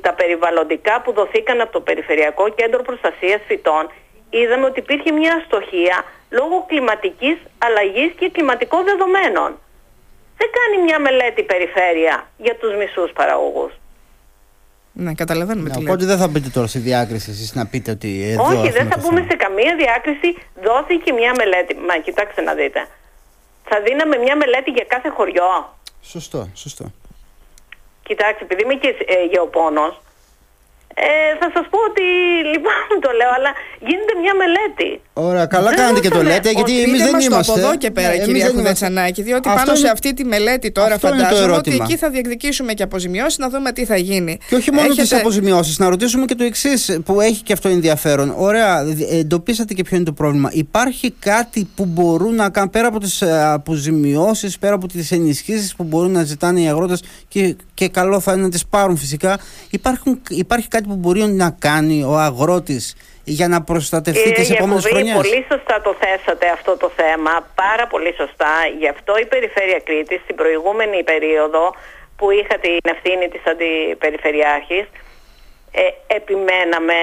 τα 0.00 0.12
περιβαλλοντικά 0.12 1.00
που 1.00 1.12
δοθήκαν 1.12 1.60
από 1.60 1.72
το 1.72 1.80
Περιφερειακό 1.80 2.48
Κέντρο 2.48 2.82
Προστασίας 2.82 3.40
Φυτών 3.46 3.90
είδαμε 4.30 4.66
ότι 4.66 4.78
υπήρχε 4.78 5.12
μια 5.12 5.34
αστοχία 5.34 6.04
λόγω 6.30 6.64
κλιματικής 6.68 7.36
αλλαγής 7.58 8.12
και 8.18 8.30
κλιματικών 8.30 8.84
δεδομένων. 8.84 9.58
Δεν 10.36 10.48
κάνει 10.58 10.82
μια 10.84 10.98
μελέτη 10.98 11.42
περιφέρεια 11.42 12.28
για 12.36 12.56
τους 12.56 12.74
μισούς 12.74 13.12
παραγωγούς. 13.12 13.72
Ναι, 14.96 15.14
καταλαβαίνουμε 15.14 15.68
ναι, 15.68 15.76
Οπότε 15.78 16.04
δεν 16.04 16.18
θα 16.18 16.28
μπείτε 16.28 16.48
τώρα 16.48 16.66
στη 16.66 16.78
διάκριση 16.78 17.30
εσείς 17.30 17.54
να 17.54 17.66
πείτε 17.66 17.90
ότι 17.90 18.30
εδώ 18.30 18.44
Όχι, 18.44 18.70
δεν 18.70 18.90
θα 18.90 18.98
μπούμε 19.00 19.26
σε 19.30 19.36
καμία 19.36 19.76
διάκριση. 19.76 20.28
Δόθηκε 20.62 21.12
μια 21.12 21.32
μελέτη. 21.36 21.74
Μα 21.74 21.96
κοιτάξτε 21.98 22.40
να 22.42 22.54
δείτε. 22.54 22.86
Θα 23.64 23.80
δίναμε 23.80 24.16
μια 24.16 24.36
μελέτη 24.36 24.70
για 24.70 24.84
κάθε 24.88 25.08
χωριό. 25.08 25.76
Σωστό, 26.02 26.48
σωστό. 26.54 26.84
Κοιτάξτε, 28.02 28.44
επειδή 28.44 28.62
είμαι 28.62 28.74
και 28.74 28.88
ε, 29.06 29.24
γεωπόνος, 29.30 30.00
ε, 30.94 31.36
θα 31.40 31.50
σας 31.54 31.66
πω 31.70 31.78
ότι 31.90 32.06
λοιπόν 32.52 32.82
το 33.04 33.10
λέω, 33.18 33.30
αλλά 33.36 33.50
γίνεται 33.80 34.14
μια 34.22 34.34
μελέτη. 34.34 34.90
Ωραία, 35.16 35.46
καλά 35.46 35.74
κάνετε 35.74 36.00
και 36.00 36.08
το 36.08 36.22
λέτε, 36.22 36.50
γιατί 36.50 36.82
εμείς 36.82 37.02
δεν 37.02 37.20
είμαστε. 37.20 37.52
από 37.52 37.60
εδώ 37.60 37.76
και 37.76 37.90
πέρα, 37.90 38.08
ναι, 38.08 38.24
κυρία 38.24 38.50
Κουδετσανάκη, 38.50 39.22
διότι 39.22 39.48
αυτό 39.48 39.60
πάνω 39.60 39.70
είναι... 39.70 39.86
σε 39.86 39.92
αυτή 39.92 40.14
τη 40.14 40.24
μελέτη 40.24 40.72
τώρα 40.72 40.98
φαντάζομαι 40.98 41.52
ότι 41.52 41.78
εκεί 41.82 41.96
θα 41.96 42.10
διεκδικήσουμε 42.10 42.72
και 42.72 42.82
αποζημιώσεις 42.82 43.38
να 43.38 43.48
δούμε 43.48 43.72
τι 43.72 43.84
θα 43.84 43.96
γίνει. 43.96 44.38
Και 44.48 44.54
όχι 44.54 44.72
μόνο 44.72 44.86
Έχετε... 44.86 45.02
τι 45.02 45.16
αποζημιώσεις, 45.16 45.78
να 45.78 45.88
ρωτήσουμε 45.88 46.24
και 46.24 46.34
το 46.34 46.44
εξής, 46.44 46.98
που 47.04 47.20
έχει 47.20 47.42
και 47.42 47.52
αυτό 47.52 47.68
ενδιαφέρον. 47.68 48.34
Ωραία, 48.36 48.86
εντοπίσατε 49.10 49.74
και 49.74 49.82
ποιο 49.82 49.96
είναι 49.96 50.04
το 50.04 50.12
πρόβλημα. 50.12 50.50
Υπάρχει 50.52 51.14
κάτι 51.18 51.68
που 51.74 51.84
μπορούν 51.84 52.34
να 52.34 52.48
κάνουν 52.48 52.70
πέρα 52.70 52.88
από 52.88 53.00
τις 53.00 53.22
ε, 53.22 53.44
αποζημιώσεις, 53.44 54.58
πέρα 54.58 54.74
από 54.74 54.88
τις 54.88 55.12
ενισχύσεις 55.12 55.74
που 55.74 55.84
μπορούν 55.84 56.10
να 56.10 56.22
ζητάνε 56.22 56.60
οι 56.60 56.68
αγρότες 56.68 57.02
και, 57.28 57.56
και 57.74 57.88
καλό 57.88 58.20
θα 58.20 58.32
είναι 58.32 58.42
να 58.42 58.50
τις 58.50 58.66
πάρουν 58.66 58.96
φυσικά. 58.96 59.38
Υπάρχουν, 59.70 60.20
υπάρχει 60.28 60.68
κάτι 60.68 60.88
που 60.88 60.96
μπορεί 60.96 61.24
να 61.24 61.50
κάνει 61.58 62.02
ο 62.02 62.18
αγρότης 62.18 62.94
για 63.24 63.48
να 63.48 63.62
προστατευτεί 63.62 64.32
τι 64.32 64.52
επόμενες 64.54 64.86
χρονιές; 64.86 65.14
Πολύ 65.14 65.44
σωστά 65.52 65.80
το 65.80 65.96
θέσατε 66.00 66.48
αυτό 66.48 66.76
το 66.76 66.90
θέμα. 66.96 67.32
Πάρα 67.54 67.86
πολύ 67.86 68.14
σωστά. 68.16 68.54
Γι' 68.78 68.88
αυτό 68.88 69.16
η 69.18 69.26
Περιφέρεια 69.26 69.80
Κρήτης 69.84 70.20
στην 70.22 70.34
προηγούμενη 70.34 71.02
περίοδο 71.04 71.74
που 72.16 72.30
είχα 72.30 72.58
την 72.58 72.78
ευθύνη 72.82 73.28
της 73.28 73.42
Αντιπεριφερειάρχης 73.46 74.86
ε, 75.72 75.82
επιμέναμε 76.06 76.98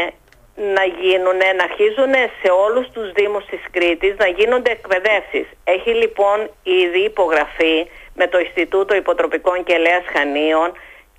να 0.56 0.84
γίνουν, 1.02 1.38
να 1.58 1.64
αρχίζουν 1.70 2.14
σε 2.42 2.50
όλους 2.66 2.86
τους 2.94 3.12
Δήμους 3.12 3.46
της 3.46 3.64
Κρήτης 3.72 4.16
να 4.18 4.28
γίνονται 4.28 4.72
εκπαιδεύσεις. 4.72 5.48
Έχει 5.64 5.90
λοιπόν 5.90 6.38
ήδη 6.64 7.00
υπογραφεί 7.12 7.88
με 8.14 8.28
το 8.28 8.40
Ινστιτούτο 8.40 8.96
Υποτροπικών 8.96 9.64
και 9.64 9.74
Ελέας 9.74 10.04
Χανίων 10.14 10.72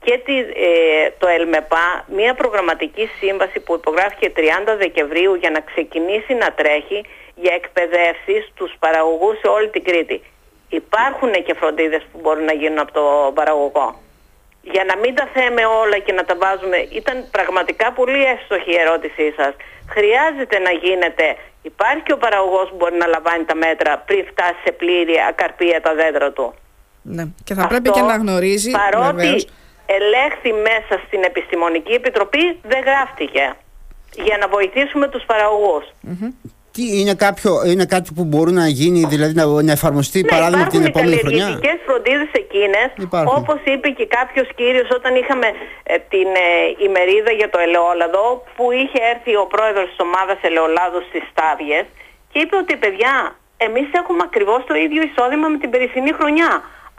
και 0.04 0.14
τη, 0.24 0.36
ε, 0.38 1.10
το 1.18 1.26
ΕΛΜΕΠΑ 1.28 2.04
μια 2.18 2.34
προγραμματική 2.34 3.08
σύμβαση 3.20 3.60
που 3.60 3.74
υπογράφηκε 3.74 4.32
30 4.36 4.76
Δεκεμβρίου 4.78 5.34
για 5.34 5.50
να 5.50 5.60
ξεκινήσει 5.60 6.34
να 6.34 6.52
τρέχει 6.52 7.04
για 7.34 7.54
εκπαιδεύσεις 7.54 8.42
στους 8.50 8.72
παραγωγούς 8.78 9.38
σε 9.38 9.48
όλη 9.48 9.68
την 9.68 9.84
Κρήτη. 9.84 10.22
Υπάρχουν 10.68 11.32
και 11.46 11.54
φροντίδες 11.54 12.02
που 12.12 12.18
μπορούν 12.22 12.44
να 12.44 12.52
γίνουν 12.52 12.78
από 12.78 12.92
το 12.92 13.32
παραγωγό. 13.34 13.88
Για 14.62 14.84
να 14.84 14.96
μην 15.02 15.14
τα 15.14 15.26
θέμε 15.34 15.62
όλα 15.64 15.98
και 15.98 16.12
να 16.12 16.24
τα 16.24 16.34
βάζουμε, 16.42 16.78
ήταν 17.00 17.16
πραγματικά 17.30 17.92
πολύ 17.92 18.22
εύστοχη 18.24 18.70
η 18.70 18.78
ερώτησή 18.84 19.32
σας. 19.36 19.52
Χρειάζεται 19.94 20.58
να 20.58 20.72
γίνεται, 20.84 21.36
υπάρχει 21.62 22.02
και 22.02 22.12
ο 22.12 22.16
παραγωγός 22.16 22.68
που 22.68 22.76
μπορεί 22.76 22.96
να 22.96 23.06
λαμβάνει 23.06 23.44
τα 23.44 23.54
μέτρα 23.54 23.98
πριν 24.06 24.26
φτάσει 24.30 24.60
σε 24.64 24.72
πλήρη 24.72 25.14
ακαρπία 25.28 25.80
τα 25.80 25.94
δέντρα 25.94 26.32
του. 26.32 26.54
Ναι. 27.02 27.24
Και 27.44 27.54
θα 27.54 27.66
πρέπει 27.66 27.90
και 27.90 28.00
να 28.00 28.16
γνωρίζει 28.16 28.70
παρότι 28.70 29.46
ελέγχθη 29.98 30.52
μέσα 30.68 30.94
στην 31.06 31.20
Επιστημονική 31.30 31.92
Επιτροπή 31.92 32.44
δεν 32.62 32.80
γράφτηκε 32.88 33.44
για 34.26 34.36
να 34.40 34.46
βοηθήσουμε 34.48 35.08
τους 35.08 35.24
παραγωγούς. 35.30 35.84
Τι 36.76 36.84
είναι, 37.00 37.14
κάποιο, 37.26 37.52
είναι 37.72 37.86
κάτι 37.94 38.08
που 38.16 38.24
μπορεί 38.24 38.52
να 38.62 38.66
γίνει, 38.80 39.00
δηλαδή 39.12 39.34
να, 39.40 39.44
να 39.68 39.72
εφαρμοστεί 39.72 40.20
ναι, 40.22 40.28
παράδειγμα 40.28 40.66
την 40.66 40.84
επόμενη 40.90 41.16
χρονιά; 41.16 41.48
Υπάρχουν 41.48 41.70
οι 41.74 41.80
φροντίδες 41.86 42.30
εκείνες, 42.42 42.88
όπως 43.38 43.58
είπε 43.72 43.88
και 43.98 44.06
κάποιος 44.18 44.48
κύριος 44.58 44.88
όταν 44.98 45.12
είχαμε 45.20 45.48
ε, 45.82 45.94
την 46.12 46.28
ε, 46.46 46.48
ημερίδα 46.86 47.32
για 47.40 47.50
το 47.50 47.58
ελαιόλαδο, 47.66 48.24
που 48.56 48.64
είχε 48.80 48.98
έρθει 49.12 49.32
ο 49.44 49.46
πρόεδρος 49.54 49.86
της 49.90 50.00
ομάδας 50.06 50.38
ελαιολάδου 50.48 51.00
στις 51.08 51.22
Στάβιες 51.30 51.84
και 52.30 52.38
είπε 52.42 52.56
ότι 52.62 52.72
παιδιά, 52.82 53.14
εμείς 53.66 53.88
έχουμε 54.00 54.22
ακριβώς 54.28 54.60
το 54.70 54.74
ίδιο 54.84 55.02
εισόδημα 55.08 55.46
με 55.52 55.58
την 55.62 55.70
περσινή 55.70 56.12
χρονιά. 56.18 56.52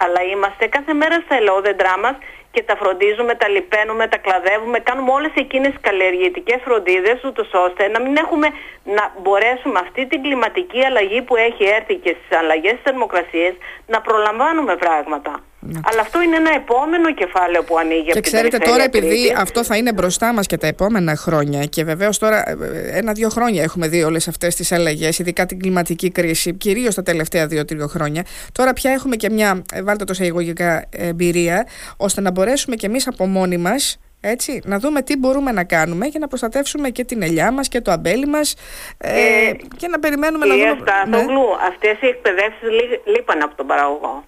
Αλλά 0.03 0.21
είμαστε 0.33 0.63
κάθε 0.75 0.93
μέρα 1.01 1.15
στα 1.25 1.35
ελαιόδεντρά 1.39 1.95
μας 2.03 2.15
και 2.53 2.63
τα 2.63 2.75
φροντίζουμε, 2.75 3.36
τα 3.36 3.48
λιπαίνουμε, 3.50 4.07
τα 4.07 4.17
κλαδεύουμε, 4.17 4.79
κάνουμε 4.79 5.12
όλες 5.12 5.31
εκείνες 5.36 5.72
τις 5.72 5.81
καλλιεργητικές 5.81 6.60
φροντίδες 6.63 7.24
ούτως 7.24 7.50
ώστε 7.53 7.88
να 7.88 8.00
μην 8.01 8.15
έχουμε, 8.24 8.48
να 8.83 9.03
μπορέσουμε 9.22 9.79
αυτή 9.79 10.05
την 10.07 10.22
κλιματική 10.22 10.86
αλλαγή 10.86 11.22
που 11.22 11.36
έχει 11.36 11.63
έρθει 11.77 11.95
και 11.95 12.15
στις 12.19 12.38
αλλαγές 12.38 12.72
της 12.72 12.81
θερμοκρασίας 12.83 13.53
να 13.88 14.01
προλαμβάνουμε 14.01 14.75
πράγματα. 14.75 15.31
Ναι. 15.65 15.79
Αλλά 15.84 16.01
αυτό 16.01 16.22
είναι 16.22 16.36
ένα 16.36 16.53
επόμενο 16.55 17.13
κεφάλαιο 17.13 17.63
που 17.63 17.77
ανοίγει 17.77 18.12
και 18.12 18.20
ξέρετε 18.20 18.58
τώρα, 18.58 18.84
επειδή 18.84 19.36
αυτό 19.38 19.63
θα 19.63 19.77
είναι 19.77 19.93
μπροστά 19.93 20.34
μας 20.34 20.48
και 20.48 20.58
τα 20.58 20.67
επόμενα 20.67 21.15
χρόνια, 21.15 21.65
και 21.65 21.84
βεβαίως 21.84 22.17
τώρα 22.17 22.50
ε, 22.50 22.55
ένα-δύο 22.98 23.29
χρόνια 23.29 23.63
έχουμε 23.63 23.88
δει 23.88 24.03
όλες 24.03 24.27
αυτές 24.27 24.55
τις 24.55 24.72
αλλαγές, 24.72 25.20
ειδικά 25.20 25.46
την 25.46 25.60
κλιματική 25.60 26.12
κρίση, 26.12 26.53
κυρίως 26.53 26.96
τα 26.96 27.03
τελευταία 27.03 27.48
δύο-τρία 27.48 27.88
χρόνια. 27.88 28.24
Τώρα 28.51 28.74
πια 28.74 28.91
έχουμε 28.91 29.15
και 29.15 29.29
μια, 29.29 29.62
ε, 29.74 29.84
βάλτε 29.84 30.03
το 30.03 30.13
σε 30.13 30.24
εισαγωγικά, 30.24 30.86
εμπειρία, 30.89 31.67
ώστε 31.98 32.22
να 32.22 32.32
μπορέσουμε 32.32 32.75
κι 32.75 32.86
εμείς 32.86 33.08
από 33.08 33.25
μόνοι 33.25 33.58
μας 33.58 33.98
έτσι, 34.25 34.62
να 34.65 34.79
δούμε 34.79 35.01
τι 35.01 35.17
μπορούμε 35.17 35.51
να 35.51 35.63
κάνουμε 35.63 36.05
για 36.05 36.20
να 36.20 36.27
προστατεύσουμε 36.27 36.89
και 36.89 37.03
την 37.03 37.22
ελιά 37.22 37.51
μας 37.51 37.67
και 37.67 37.82
το 37.82 37.91
αμπέλι 37.91 38.25
μας 38.25 38.55
ε, 38.98 39.51
και 39.77 39.88
να 39.88 40.00
περιμένουμε 40.00 40.46
να 40.46 40.55
δούμε... 40.55 40.77
Στάθογλου, 40.82 41.39
ναι. 41.39 41.67
αυτές 41.67 42.01
οι 42.01 42.08
εκπαιδεύσεις 42.08 42.70
λείπαν 43.05 43.41
από 43.41 43.55
τον 43.55 43.67
παραγωγό. 43.67 44.24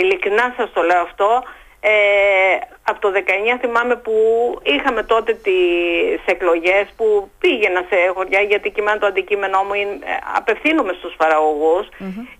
Ειλικρινά 0.00 0.54
σας 0.56 0.72
το 0.72 0.82
λέω 0.82 1.00
αυτό. 1.00 1.42
Ε, 1.80 1.90
από 2.82 3.00
το 3.00 3.08
19 3.12 3.58
θυμάμαι 3.60 3.96
που 3.96 4.12
είχαμε 4.62 5.02
τότε 5.02 5.32
τις 5.32 6.20
εκλογές 6.24 6.86
που 6.96 7.30
πήγαινα 7.38 7.80
σε 7.88 7.96
χωριά 8.14 8.40
γιατί 8.40 8.70
κείμενα 8.70 8.98
το 8.98 9.06
αντικείμενό 9.06 9.62
μου 9.62 9.74
είναι, 9.74 9.90
ε, 9.90 10.16
απευθύνομαι 10.34 10.92
στους 10.92 11.14
παραγωγούς 11.16 11.86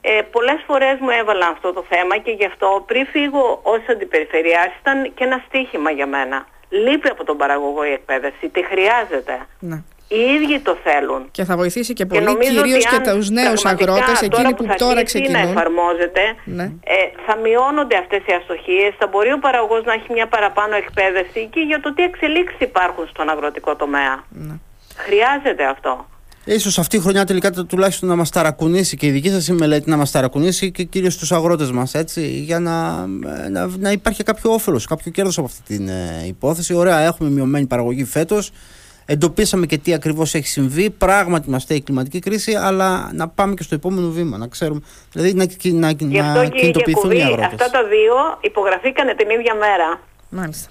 ε, 0.01 0.21
πολλές 0.31 0.61
φορές 0.67 0.97
μου 1.01 1.11
έβαλαν 1.11 1.53
αυτό 1.53 1.73
το 1.73 1.85
θέμα 1.89 2.17
και 2.17 2.31
γι' 2.31 2.45
αυτό 2.45 2.85
πριν 2.87 3.07
φύγω 3.07 3.61
ως 3.63 3.81
αντιπεριφερειάς 3.91 4.71
ήταν 4.81 5.15
και 5.15 5.25
ένα 5.25 5.43
στίχημα 5.47 5.91
για 5.91 6.07
μένα 6.07 6.47
λείπει 6.69 7.09
από 7.09 7.25
τον 7.25 7.37
παραγωγό 7.37 7.85
η 7.85 7.93
εκπαίδευση, 7.93 8.49
τη 8.49 8.65
χρειάζεται 8.65 9.47
ναι. 9.59 9.83
Οι 10.09 10.21
ίδιοι 10.35 10.59
το 10.61 10.77
θέλουν. 10.85 11.23
Και 11.31 11.45
θα 11.45 11.57
βοηθήσει 11.57 11.93
και 11.93 12.07
πολύ, 12.07 12.39
κυρίως 12.39 12.85
και 12.87 13.11
τους 13.11 13.31
νέους 13.31 13.65
αγρότες, 13.65 14.23
εκείνοι 14.23 14.55
που, 14.55 14.67
τώρα 14.77 15.03
ξεκινούν. 15.05 15.43
να 15.43 15.49
εφαρμόζεται, 15.49 16.23
ναι. 16.45 16.63
ε, 16.97 16.97
θα 17.27 17.37
μειώνονται 17.37 17.97
αυτές 17.97 18.21
οι 18.27 18.33
αστοχίες, 18.41 18.95
θα 18.99 19.07
μπορεί 19.07 19.33
ο 19.33 19.39
παραγωγός 19.39 19.85
να 19.85 19.93
έχει 19.93 20.13
μια 20.13 20.27
παραπάνω 20.27 20.75
εκπαίδευση 20.77 21.49
και 21.53 21.61
για 21.61 21.81
το 21.81 21.95
τι 21.95 22.03
εξελίξεις 22.03 22.61
υπάρχουν 22.61 23.05
στον 23.13 23.29
αγροτικό 23.29 23.77
τομέα. 23.77 24.15
Ναι. 24.29 24.55
Χρειάζεται 24.97 25.65
αυτό. 25.65 26.07
Ίσως 26.45 26.79
αυτή 26.79 26.97
η 26.97 27.01
χρονιά 27.01 27.25
τελικά 27.25 27.51
τουλάχιστον 27.51 28.09
να 28.09 28.17
μας 28.17 28.31
ταρακουνήσει 28.31 28.97
και 28.97 29.07
η 29.07 29.11
δική 29.11 29.31
σας 29.31 29.49
μελέτη 29.49 29.91
να 29.91 29.97
μας 29.97 30.11
ταρακουνήσει 30.11 30.71
και 30.71 30.83
κυρίως 30.83 31.17
τους 31.17 31.33
αγρότες 31.33 31.71
μας 31.71 31.95
έτσι 31.95 32.29
για 32.29 32.59
να, 32.59 33.07
να, 33.51 33.71
να 33.79 33.91
υπάρχει 33.91 34.23
κάποιο 34.23 34.53
όφελος, 34.53 34.87
κάποιο 34.87 35.11
κέρδος 35.11 35.39
από 35.39 35.47
αυτή 35.47 35.77
την 35.77 35.89
ε, 35.89 36.25
υπόθεση. 36.27 36.75
Ωραία 36.75 36.99
έχουμε 36.99 37.31
μειωμένη 37.31 37.67
παραγωγή 37.67 38.05
φέτος, 38.05 38.51
εντοπίσαμε 39.11 39.67
και 39.67 39.79
τι 39.79 39.95
ακριβώς 39.95 40.35
έχει 40.35 40.47
συμβεί. 40.47 40.91
Πράγματι, 40.91 41.51
μας 41.51 41.65
η 41.69 41.81
κλιματική 41.81 42.19
κρίση, 42.19 42.55
αλλά 42.55 43.11
να 43.13 43.29
πάμε 43.29 43.55
και 43.55 43.63
στο 43.63 43.75
επόμενο 43.75 44.11
βήμα, 44.11 44.37
να 44.37 44.47
ξέρουμε. 44.47 44.81
Δηλαδή 45.13 45.35
να, 45.35 45.47
να, 45.73 45.91
Γι' 45.91 46.19
αυτό 46.19 46.39
να 46.39 46.49
και 46.49 46.59
κινητοποιηθούν 46.59 47.11
οι 47.11 47.23
αγρότες. 47.23 47.45
Αυτά 47.45 47.71
τα 47.71 47.85
δύο 47.85 48.15
υπογραφήκανε 48.41 49.15
την 49.15 49.31
ίδια 49.31 49.55
μέρα. 49.55 50.01
Μάλιστα. 50.29 50.71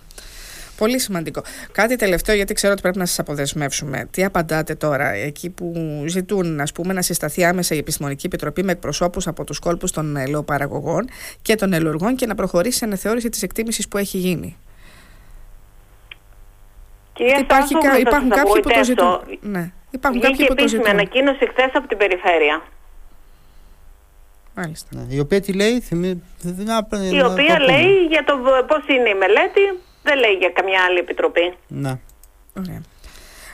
Πολύ 0.78 1.00
σημαντικό. 1.00 1.42
Κάτι 1.72 1.96
τελευταίο, 1.96 2.36
γιατί 2.36 2.54
ξέρω 2.54 2.74
ότι 2.74 2.82
πρέπει 2.82 2.98
να 2.98 3.06
σας 3.06 3.20
αποδεσμεύσουμε. 3.20 4.08
Τι 4.12 4.24
απαντάτε 4.24 4.76
τώρα, 4.76 5.10
εκεί 5.10 5.50
που 5.50 5.74
ζητούν 6.08 6.60
ας 6.60 6.72
πούμε, 6.72 6.94
να 6.94 7.02
συσταθεί 7.02 7.46
άμεσα 7.46 7.76
η 7.76 7.78
Επιστημονική 7.78 8.26
Επιτροπή 8.26 8.64
με 8.64 8.72
εκπροσώπους 8.72 9.28
από 9.28 9.44
τους 9.44 9.60
κόλπους 9.60 9.92
των 9.92 10.18
ελαιοπαραγωγών 10.18 11.10
και 11.42 11.56
των 11.56 11.74
ελουργών 11.74 12.16
και 12.16 12.26
να 12.26 12.36
προχωρήσει 12.36 12.78
σε 12.78 12.86
αναθεώρηση 12.86 13.30
της 13.30 13.44
εκτίμησης 13.44 13.88
που 13.88 13.98
έχει 13.98 14.18
γίνει. 14.18 14.58
Κυρία 17.18 17.38
Υπάρχει, 17.40 17.68
Στάσο, 17.68 17.84
κα- 17.86 17.92
θα 17.92 18.00
υπάρχουν 18.00 18.28
σας 18.30 18.38
κάποιοι 18.38 18.62
που 18.62 18.70
το 18.70 18.80
απογοητεύσω. 18.80 19.22
ζητούν. 19.30 19.52
Ναι. 19.52 19.72
Υπάρχουν 19.98 20.22
Βγήκε 20.22 20.32
κάποιοι 20.32 20.48
που 20.48 20.56
το 20.56 20.62
επίσημη 20.62 20.84
ζητούν. 20.84 20.96
ανακοίνωση 21.00 21.44
χθες 21.52 21.72
από 21.74 21.88
την 21.88 21.98
περιφέρεια. 21.98 22.56
Μάλιστα. 24.56 24.88
Ναι, 24.96 25.16
η 25.16 25.20
οποία 25.20 25.42
τι 25.42 25.54
λέει, 25.54 25.80
θυμί... 25.80 26.24
να- 26.42 26.52
Η 26.52 26.64
να 26.66 26.78
οποία 26.78 27.00
το 27.20 27.30
πούμε. 27.30 27.58
λέει 27.72 27.92
για 28.10 28.24
το 28.24 28.34
πώς 28.68 28.84
είναι 28.88 29.10
η 29.10 29.14
μελέτη, 29.24 29.62
δεν 30.04 30.18
λέει 30.20 30.32
για 30.32 30.50
καμιά 30.50 30.80
άλλη 30.88 30.98
επιτροπή. 31.00 31.54
Ναι. 31.68 31.94
Ωραία. 32.58 32.82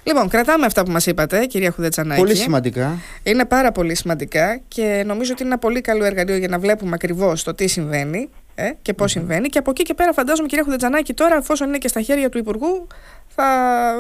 Λοιπόν, 0.04 0.30
κρατάμε 0.30 0.66
αυτά 0.66 0.84
που 0.84 0.92
μας 0.92 1.06
είπατε, 1.06 1.46
κυρία 1.46 1.72
Χουδετσανάκη. 1.72 2.22
Πολύ 2.22 2.36
σημαντικά. 2.36 2.98
Είναι 3.24 3.46
πάρα 3.46 3.72
πολύ 3.72 3.96
σημαντικά 3.96 4.62
και 4.68 5.04
νομίζω 5.06 5.32
ότι 5.32 5.44
είναι 5.44 5.52
ένα 5.52 5.60
πολύ 5.60 5.82
καλό 5.82 6.06
εργαλείο 6.06 6.36
για 6.38 6.48
να 6.48 6.60
βλέπουμε 6.60 6.92
ακριβώς 6.94 7.44
το 7.44 7.54
τι 7.54 7.68
συμβαίνει 7.68 8.30
ε, 8.56 8.70
και 8.82 8.94
πώς 8.94 9.12
συμβαίνει. 9.12 9.48
Και 9.50 9.60
από 9.60 9.70
εκεί 9.70 9.84
και 9.84 9.94
πέρα, 9.94 10.14
φαντάζομαι, 10.14 10.48
κυρία 10.48 10.64
Χουδετζανάκη, 10.64 11.14
τώρα, 11.14 11.36
εφόσον 11.36 11.68
είναι 11.68 11.78
και 11.78 11.88
στα 11.88 12.02
χέρια 12.02 12.30
του 12.30 12.38
Υπουργού, 12.38 12.88
θα. 13.36 13.48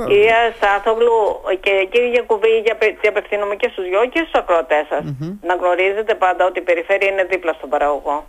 Κυρία 0.07 0.53
Στάθογλου 0.55 1.41
και 1.59 1.87
κύριε 1.91 2.09
Γιακουβή, 2.09 2.59
για 2.63 2.73
απε- 2.73 2.99
τι 3.01 3.07
απευθύνομαι 3.07 3.55
και 3.55 3.69
στους 3.71 3.83
δυο 3.83 4.05
και 4.05 4.19
στους 4.19 4.33
ακροατές 4.33 4.85
σας. 4.89 5.03
Να 5.41 5.55
γνωρίζετε 5.55 6.13
πάντα 6.15 6.45
ότι 6.45 6.59
η 6.59 6.61
περιφέρεια 6.63 7.09
είναι 7.11 7.23
δίπλα 7.23 7.53
στον 7.53 7.69
παραγωγό. 7.69 8.27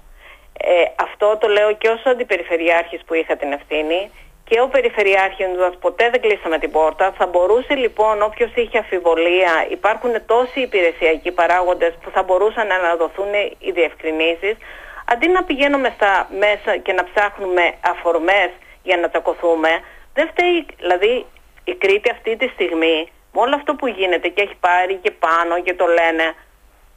Ε, 0.58 1.02
αυτό 1.02 1.36
το 1.40 1.48
λέω 1.48 1.72
και 1.80 1.88
ως 1.88 2.02
αντιπεριφερειάρχης 2.06 3.00
που 3.06 3.14
είχα 3.14 3.36
την 3.36 3.52
ευθύνη 3.52 4.10
και 4.48 4.60
ο 4.60 4.68
Περιφερειάρχης 4.68 5.46
μας 5.58 5.74
ποτέ 5.80 6.10
δεν 6.10 6.20
κλείσαμε 6.20 6.58
την 6.58 6.70
πόρτα. 6.70 7.12
Θα 7.18 7.26
μπορούσε 7.26 7.74
λοιπόν 7.74 8.22
όποιος 8.22 8.52
είχε 8.54 8.78
αφιβολία, 8.78 9.52
υπάρχουν 9.70 10.12
τόσοι 10.26 10.60
υπηρεσιακοί 10.60 11.30
παράγοντες 11.32 11.92
που 12.02 12.10
θα 12.10 12.22
μπορούσαν 12.22 12.66
να 12.66 12.74
αναδοθούν 12.74 13.32
οι 13.58 13.70
διευκρινήσεις, 13.70 14.56
αντί 15.04 15.28
να 15.28 15.44
πηγαίνουμε 15.44 15.92
στα 15.94 16.28
μέσα 16.38 16.76
και 16.76 16.92
να 16.92 17.04
ψάχνουμε 17.04 17.74
αφορμές 17.80 18.50
για 18.82 18.96
να 18.96 19.08
τσακωθούμε, 19.08 19.70
δεν 20.14 20.28
φταίει, 20.28 20.66
δηλαδή 20.78 21.26
η 21.64 21.74
Κρήτη 21.74 22.10
αυτή 22.10 22.36
τη 22.36 22.48
στιγμή, 22.48 23.08
με 23.32 23.40
όλο 23.40 23.54
αυτό 23.54 23.74
που 23.74 23.86
γίνεται 23.86 24.28
και 24.28 24.42
έχει 24.42 24.56
πάρει 24.60 24.94
και 24.94 25.10
πάνω 25.10 25.62
και 25.62 25.74
το 25.74 25.86
λένε, 25.86 26.34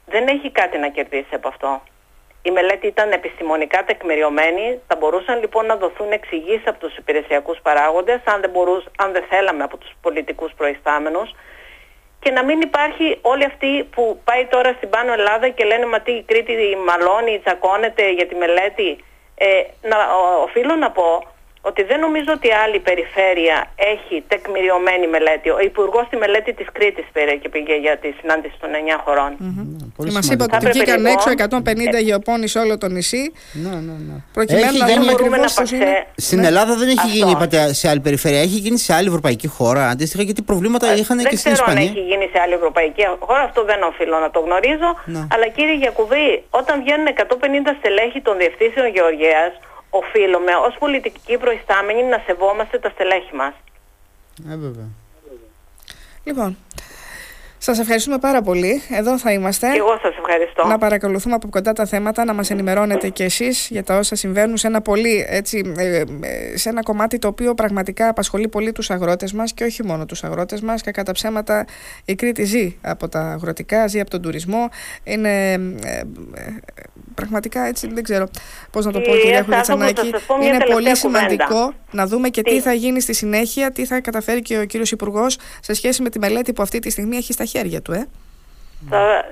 δεν 0.06 0.28
έχει 0.28 0.52
κάτι 0.52 0.78
να 0.78 0.90
κερδίσει 0.90 1.36
από 1.36 1.48
αυτό. 1.48 1.82
Η 2.42 2.52
μελέτη 2.52 2.88
ήταν 2.88 3.12
επιστημονικά 3.12 3.84
τεκμηριωμένη, 3.84 4.80
θα 4.88 4.96
μπορούσαν 4.96 5.40
λοιπόν 5.40 5.66
να 5.66 5.76
δοθούν 5.76 6.12
εξηγήσεις 6.12 6.68
από 6.68 6.80
τους 6.80 6.98
υπηρεσιακούς 6.98 7.60
παράγοντες, 7.62 8.20
αν 8.26 8.42
δεν, 8.42 8.50
μπορούς, 8.50 8.84
αν 8.98 9.12
δεν 9.12 9.24
θέλαμε 9.30 9.64
από 9.64 9.78
τους 9.78 9.92
πολιτικούς 10.02 10.52
προϊστάμενους, 10.58 11.36
και 12.28 12.34
να 12.34 12.44
μην 12.44 12.62
υπάρχει 12.62 13.18
όλη 13.22 13.46
αυτή 13.46 13.84
που 13.84 14.22
πάει 14.24 14.46
τώρα 14.46 14.74
στην 14.78 14.90
Πάνω 14.90 15.12
Ελλάδα 15.14 15.50
και 15.50 15.64
λένε 15.66 15.86
μα 15.86 16.00
τι 16.00 16.12
η 16.12 16.24
Κρήτη 16.24 16.54
μαλώνει, 16.88 17.40
τσακώνεται 17.44 18.12
για 18.12 18.28
τη 18.28 18.36
μελέτη. 18.36 18.90
Ε, 19.36 19.48
να, 19.90 19.98
ο- 19.98 20.42
οφείλω 20.44 20.76
να 20.76 20.92
πω 20.92 21.24
ότι 21.70 21.82
δεν 21.90 22.00
νομίζω 22.06 22.32
ότι 22.38 22.48
άλλη 22.64 22.80
περιφέρεια 22.90 23.58
έχει 23.94 24.16
τεκμηριωμένη 24.28 25.08
μελέτη. 25.16 25.50
Ο 25.50 25.60
Υπουργός 25.70 26.04
στη 26.10 26.16
μελέτη 26.24 26.52
της 26.60 26.68
Κρήτης 26.76 27.06
πήρε 27.14 27.34
και 27.42 27.50
πήγε 27.54 27.76
για 27.86 27.96
τη 27.98 28.10
συνάντηση 28.20 28.56
των 28.64 28.70
9 28.74 28.98
χωρων 29.06 29.32
Πολύ 29.98 30.10
Και 30.10 30.16
μας 30.16 30.26
σημαντικό. 30.26 30.34
είπατε 30.34 30.52
Θα 30.52 30.58
ότι 30.58 30.66
έπρεπε 30.68 30.78
βγήκαν 30.78 30.98
λοιπόν- 30.98 31.14
έξω 31.16 31.30
150 31.98 32.00
γεωπόνοι 32.08 32.48
σε 32.54 32.58
όλο 32.64 32.78
το 32.84 32.88
νησί, 32.96 33.24
Ναι, 33.64 33.70
ναι, 33.88 33.96
ναι. 34.08 34.16
προκειμένου 34.38 34.66
Έχει 34.68 34.78
να 34.78 34.86
γίνει- 34.90 35.00
δούμε 35.00 35.12
μπορούμε 35.12 35.36
ακριβώς 35.36 35.56
να 35.56 35.64
πώ 35.64 35.76
είναι. 35.76 35.86
παξέ- 35.86 36.08
Στην 36.28 36.40
Ναι. 36.42 36.48
Ελλάδα 36.52 36.74
δεν 36.82 36.88
έχει 36.94 37.06
Αυτό. 37.08 37.16
γίνει, 37.18 37.32
είπατε, 37.36 37.58
σε 37.80 37.86
άλλη 37.92 38.02
περιφέρεια. 38.08 38.42
Έχει 38.48 38.58
γίνει 38.66 38.78
σε 38.88 38.92
άλλη 38.98 39.08
ευρωπαϊκή 39.14 39.48
χώρα. 39.58 39.84
Αντίστοιχα, 39.94 40.24
γιατί 40.30 40.42
προβλήματα 40.52 40.86
είχαν 41.02 41.18
Ε, 41.20 41.22
δεν 41.22 41.32
και 41.32 41.38
στην 41.42 41.52
ξέρω 41.54 41.66
αν 41.70 41.76
Ισπανία. 41.78 41.92
έχει 41.92 42.02
γίνει 42.12 42.26
σε 42.34 42.40
άλλη 42.44 42.54
ευρωπαϊκή 42.62 43.04
χώρα, 43.28 43.42
αυτό 43.50 43.62
δεν 43.72 43.80
οφείλω 43.92 44.18
να 44.26 44.30
το 44.36 44.40
γνωρίζω. 44.48 44.90
Ναι. 45.16 45.24
Αλλά 45.34 45.48
κύριε 45.56 45.76
Γιακουβή, 45.84 46.28
όταν 46.60 46.74
βγαίνουν 46.84 47.08
150 47.08 47.72
στελέχη 47.80 48.20
των 48.28 48.34
διευθύνσεων 48.42 48.88
Γεωργίας, 48.96 49.52
οφείλουμε 50.02 50.52
ως 50.68 50.76
πολιτικοί 50.80 51.38
προϊστάμενοι 51.38 52.04
να 52.04 52.24
σεβόμαστε 52.26 52.80
τα 52.80 52.90
στελέχη 52.90 53.36
μας. 53.36 53.54
Ε, 54.52 54.56
βέβαια. 54.56 54.90
Λοιπόν, 56.24 56.58
σας 57.72 57.80
ευχαριστούμε 57.80 58.18
πάρα 58.18 58.42
πολύ. 58.42 58.82
Εδώ 58.90 59.18
θα 59.18 59.32
είμαστε. 59.32 59.72
Και 59.72 59.78
εγώ 59.78 59.98
σας 60.02 60.16
ευχαριστώ. 60.18 60.68
Να 60.68 60.78
παρακολουθούμε 60.78 61.36
από 61.36 61.48
κοντά 61.50 61.74
τα 61.74 61.86
θέματα, 61.86 62.26
να 62.26 62.34
μας 62.34 62.50
ενημερώνετε 62.50 63.10
κι 63.10 63.24
εσείς 63.24 63.68
για 63.72 63.84
τα 63.84 63.98
όσα 63.98 64.16
συμβαίνουν 64.16 64.58
σε 64.58 64.68
ένα, 64.68 64.82
πολύ, 64.82 65.26
έτσι, 65.30 65.74
ε, 65.78 65.98
ε, 65.98 66.58
σε 66.58 66.70
ένα 66.70 66.84
κομμάτι 66.84 67.20
το 67.20 67.28
οποίο 67.28 67.54
πραγματικά 67.54 68.10
απασχολεί 68.10 68.48
πολύ 68.48 68.72
τους 68.72 68.90
αγρότες 68.90 69.34
μας 69.34 69.54
και 69.54 69.64
όχι 69.64 69.84
μόνο 69.84 70.06
τους 70.06 70.24
αγρότες 70.24 70.62
μας 70.62 70.82
και 70.82 70.92
κατά 70.92 71.12
ψέματα 71.12 71.66
η 72.06 72.16
Κρήτη 72.16 72.44
ζει 72.44 72.78
από 72.82 73.10
τα 73.10 73.20
αγροτικά, 73.20 73.88
ζει 73.88 74.00
από 74.00 74.10
τον 74.10 74.22
τουρισμό. 74.22 74.70
Είναι 75.04 75.52
ε, 75.52 75.54
ε, 75.54 76.02
πραγματικά 77.14 77.66
έτσι, 77.66 77.88
δεν 77.94 78.04
ξέρω 78.04 78.28
πώς 78.72 78.86
να 78.86 78.92
το 78.92 79.00
πω 79.00 79.06
Κυρία 79.06 79.22
κυρία 79.22 79.44
Στάθο, 79.44 79.64
θα 79.64 79.74
Χουδετσανάκη. 79.74 80.10
σας 80.12 80.26
πω 80.26 80.38
μια 80.38 80.48
Είναι 80.48 80.58
τελευταία 80.58 80.76
πολύ 80.76 80.96
σημαντικό 80.96 81.46
κουβέντα. 81.46 81.74
να 81.92 82.06
δούμε 82.08 82.30
και 82.30 82.42
τι. 82.42 82.52
Τι; 82.52 82.62
θα 82.62 82.74
γίνει 82.74 83.02
στη 83.02 83.14
συνέχεια, 83.14 83.72
τι 83.72 83.86
θα 83.86 84.02
καταφέρει 84.02 84.42
και 84.42 84.58
ο 84.58 84.66
κύριος 84.66 84.92
Υπουργός 84.92 85.38
σε 85.62 85.74
σχέση 85.74 86.02
με 86.02 86.10
τη 86.10 86.20
μελέτη 86.20 86.54
που 86.54 86.62
αυτή 86.62 86.80
τη 86.80 86.90
στιγμή 86.90 87.16
έχει 87.18 87.34
στα 87.34 87.46
χέρια 87.46 87.57
του. 87.82 87.92
Ε. 87.92 88.08
Θα, 88.90 89.26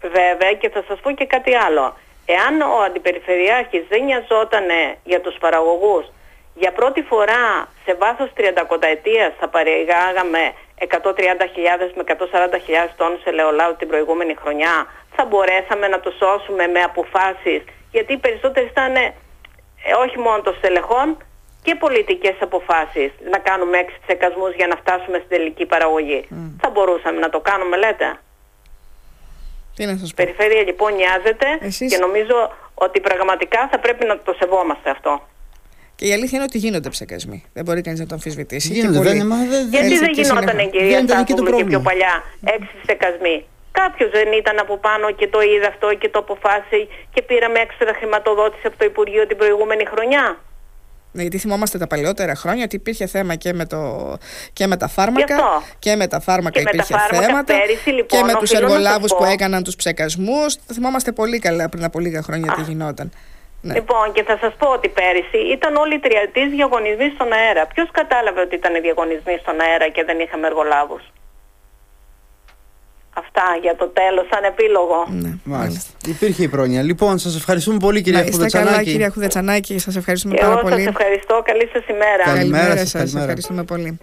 βέβαια 0.00 0.52
και 0.60 0.68
θα 0.68 0.84
σας 0.88 1.00
πω 1.00 1.10
και 1.12 1.26
κάτι 1.26 1.54
άλλο. 1.54 1.96
Εάν 2.24 2.60
ο 2.60 2.82
Αντιπεριφερειάρχης 2.86 3.84
δεν 3.88 4.04
νοιαζόταν 4.04 4.66
για 5.04 5.20
τους 5.20 5.36
παραγωγούς, 5.40 6.04
για 6.54 6.72
πρώτη 6.72 7.02
φορά 7.02 7.68
σε 7.84 7.94
βάθος 7.94 8.32
30 8.36 8.42
ετίας 8.80 9.32
θα 9.38 9.48
παρεγάγαμε 9.48 10.52
130.000 10.78 11.92
με 11.94 12.04
140.000 12.06 12.94
τόνους 12.96 13.24
ελαιολάδου 13.24 13.76
την 13.76 13.88
προηγούμενη 13.88 14.34
χρονιά, 14.42 14.86
θα 15.16 15.24
μπορέσαμε 15.24 15.88
να 15.88 16.00
το 16.00 16.10
σώσουμε 16.18 16.66
με 16.66 16.80
αποφάσεις, 16.82 17.62
γιατί 17.90 18.12
οι 18.12 18.16
περισσότεροι 18.16 18.66
ήταν 18.66 18.94
ε, 18.94 19.14
όχι 20.04 20.18
μόνο 20.18 20.40
των 20.42 20.54
στελεχών 20.58 21.16
και 21.62 21.74
πολιτικές 21.74 22.36
αποφάσεις 22.40 23.10
να 23.30 23.38
κάνουμε 23.38 23.78
έξι 23.78 23.96
τσεκασμούς 24.06 24.54
για 24.54 24.66
να 24.66 24.76
φτάσουμε 24.76 25.16
στην 25.18 25.28
τελική 25.28 25.66
παραγωγή. 25.66 26.20
Θα 26.62 26.70
μπορούσαμε 26.70 27.18
να 27.20 27.28
το 27.30 27.40
κάνουμε 27.40 27.76
λέτε; 27.76 28.08
Τι 29.76 29.86
να 29.86 29.96
σας 29.96 30.10
Η 30.10 30.14
πω. 30.14 30.22
περιφέρεια 30.24 30.62
λοιπόν 30.62 30.94
νοιάζεται 30.94 31.46
Εσείς- 31.60 31.90
και 31.92 31.98
νομίζω 31.98 32.36
ότι 32.74 33.00
πραγματικά 33.00 33.68
θα 33.70 33.78
πρέπει 33.78 34.04
να 34.06 34.18
το 34.18 34.32
σεβόμαστε 34.38 34.90
αυτό. 34.90 35.12
Και 35.96 36.06
η 36.08 36.12
αλήθεια 36.12 36.34
είναι 36.38 36.46
ότι 36.50 36.58
γίνονται 36.58 36.88
ψεκασμοί. 36.88 37.44
Δεν 37.52 37.64
μπορεί 37.64 37.80
κανείς 37.80 38.00
να 38.00 38.06
το 38.06 38.14
αμφισβητήσει. 38.14 38.68
Και 38.68 38.74
Γίνονται, 38.74 38.96
πολύ. 38.96 39.08
δεν 39.08 39.16
είναι, 39.16 39.24
μα 39.34 39.36
δεν- 39.36 39.68
Γιατί 39.68 39.86
Έτσι 39.86 39.98
δεν 39.98 40.12
και 40.12 40.20
γινόταν 40.20 40.48
συνεχώς. 40.48 40.70
κυρία 40.72 40.96
Δεν 40.96 41.04
ήταν 41.04 41.20
εκεί 41.20 41.32
το 41.32 41.38
Στάθουλου 41.42 41.58
και 41.58 41.64
πιο 41.70 41.80
πρόβλημα. 41.80 41.82
παλιά 41.90 42.14
έξι 42.56 42.74
στεκασμοί. 42.82 43.36
Κάποιος 43.72 44.10
δεν 44.10 44.32
ήταν 44.32 44.58
από 44.58 44.74
πάνω 44.78 45.10
και 45.18 45.28
το 45.34 45.40
είδε 45.40 45.66
αυτό 45.66 45.94
και 45.94 46.08
το 46.08 46.18
αποφάσισε 46.18 46.78
και 47.14 47.22
πήραμε 47.22 47.58
έξτρα 47.58 47.94
χρηματοδότηση 47.98 48.66
από 48.66 48.76
το 48.80 48.84
Υπουργείο 48.84 49.26
την 49.26 49.36
προηγούμενη 49.36 49.84
χρονιά. 49.92 50.24
Ναι, 51.12 51.22
γιατί 51.22 51.38
θυμόμαστε 51.38 51.78
τα 51.78 51.86
παλαιότερα 51.86 52.34
χρόνια 52.34 52.64
ότι 52.64 52.76
υπήρχε 52.76 53.06
θέμα 53.06 53.34
και 53.34 53.52
με, 53.52 53.66
το, 53.66 53.78
και 54.52 54.66
με 54.66 54.76
τα 54.76 54.88
φάρμακα. 54.88 55.34
Γι' 55.34 55.40
αυτό. 55.42 55.62
Και 55.78 55.96
με 55.96 56.06
τα 56.06 56.20
φάρμακα 56.20 56.58
Και 56.58 56.64
με 56.64 56.70
τα 56.70 56.70
υπήρχε 56.76 56.94
φάρμακα 56.94 57.26
θέματα. 57.26 57.54
πέρυσι, 57.54 57.90
λοιπόν, 57.90 58.18
και 58.20 58.24
με 58.24 58.32
τους 58.38 58.50
οφείλω 58.50 58.60
να 58.60 58.68
σας 58.68 58.76
εργολάβου 58.78 59.06
που 59.06 59.16
πω- 59.16 59.32
έκαναν 59.32 59.62
τους 59.62 59.76
ψεκασμούς. 59.76 60.56
Το 60.66 60.74
θυμόμαστε 60.74 61.12
πολύ 61.12 61.38
καλά 61.38 61.68
πριν 61.68 61.84
από 61.84 61.98
λίγα 61.98 62.22
χρόνια 62.22 62.52
τι 62.52 62.60
Α. 62.60 62.64
γινόταν. 62.68 63.12
Ναι. 63.60 63.74
Λοιπόν, 63.74 64.12
και 64.12 64.22
θα 64.22 64.38
σας 64.40 64.54
πω 64.58 64.68
ότι 64.68 64.88
πέρυσι 64.88 65.38
ήταν 65.52 65.76
όλοι 65.76 65.94
οι 65.94 65.98
τριετής 65.98 66.48
διαγωνισμοί 66.50 67.10
στον 67.14 67.32
αέρα. 67.32 67.66
Ποιος 67.66 67.88
κατάλαβε 67.92 68.40
ότι 68.40 68.54
ήταν 68.54 68.74
οι 68.74 68.80
διαγωνισμοί 68.80 69.38
στον 69.42 69.60
αέρα 69.60 69.88
και 69.88 70.04
δεν 70.04 70.18
είχαμε 70.20 70.46
εργολάβους; 70.46 71.02
Αυτά 73.14 73.42
για 73.62 73.76
το 73.76 73.86
τέλος, 73.88 74.26
σαν 74.30 74.44
επίλογο. 74.44 74.98
Ναι, 75.22 75.30
Μάλιστα. 75.44 75.90
Υπήρχε 76.06 76.42
η 76.42 76.48
πρόνοια. 76.48 76.82
Λοιπόν, 76.82 77.18
σας 77.18 77.36
ευχαριστούμε 77.36 77.76
πολύ, 77.78 78.00
κυρία 78.02 78.18
Να 78.20 78.24
είστε 78.26 78.36
καλά, 78.46 78.48
Χουδετσανάκη. 78.64 78.90
κυρία 78.90 79.10
Χουδετσανάκη. 79.14 79.78
Σας 79.78 79.96
ευχαριστούμε 79.96 80.34
Και 80.34 80.40
πάρα 80.40 80.52
εγώ 80.52 80.62
πολύ. 80.68 80.82
σας 80.82 80.86
ευχαριστώ. 80.86 81.42
Καλή 81.44 81.68
σας 81.72 81.84
ημέρα. 81.94 82.24
Καλημέρα 82.24 82.76
σας, 82.76 82.78
σας. 82.88 82.92
καλημέρα. 82.92 83.20
Ευχαριστούμε 83.24 83.62
πολύ. 83.64 83.90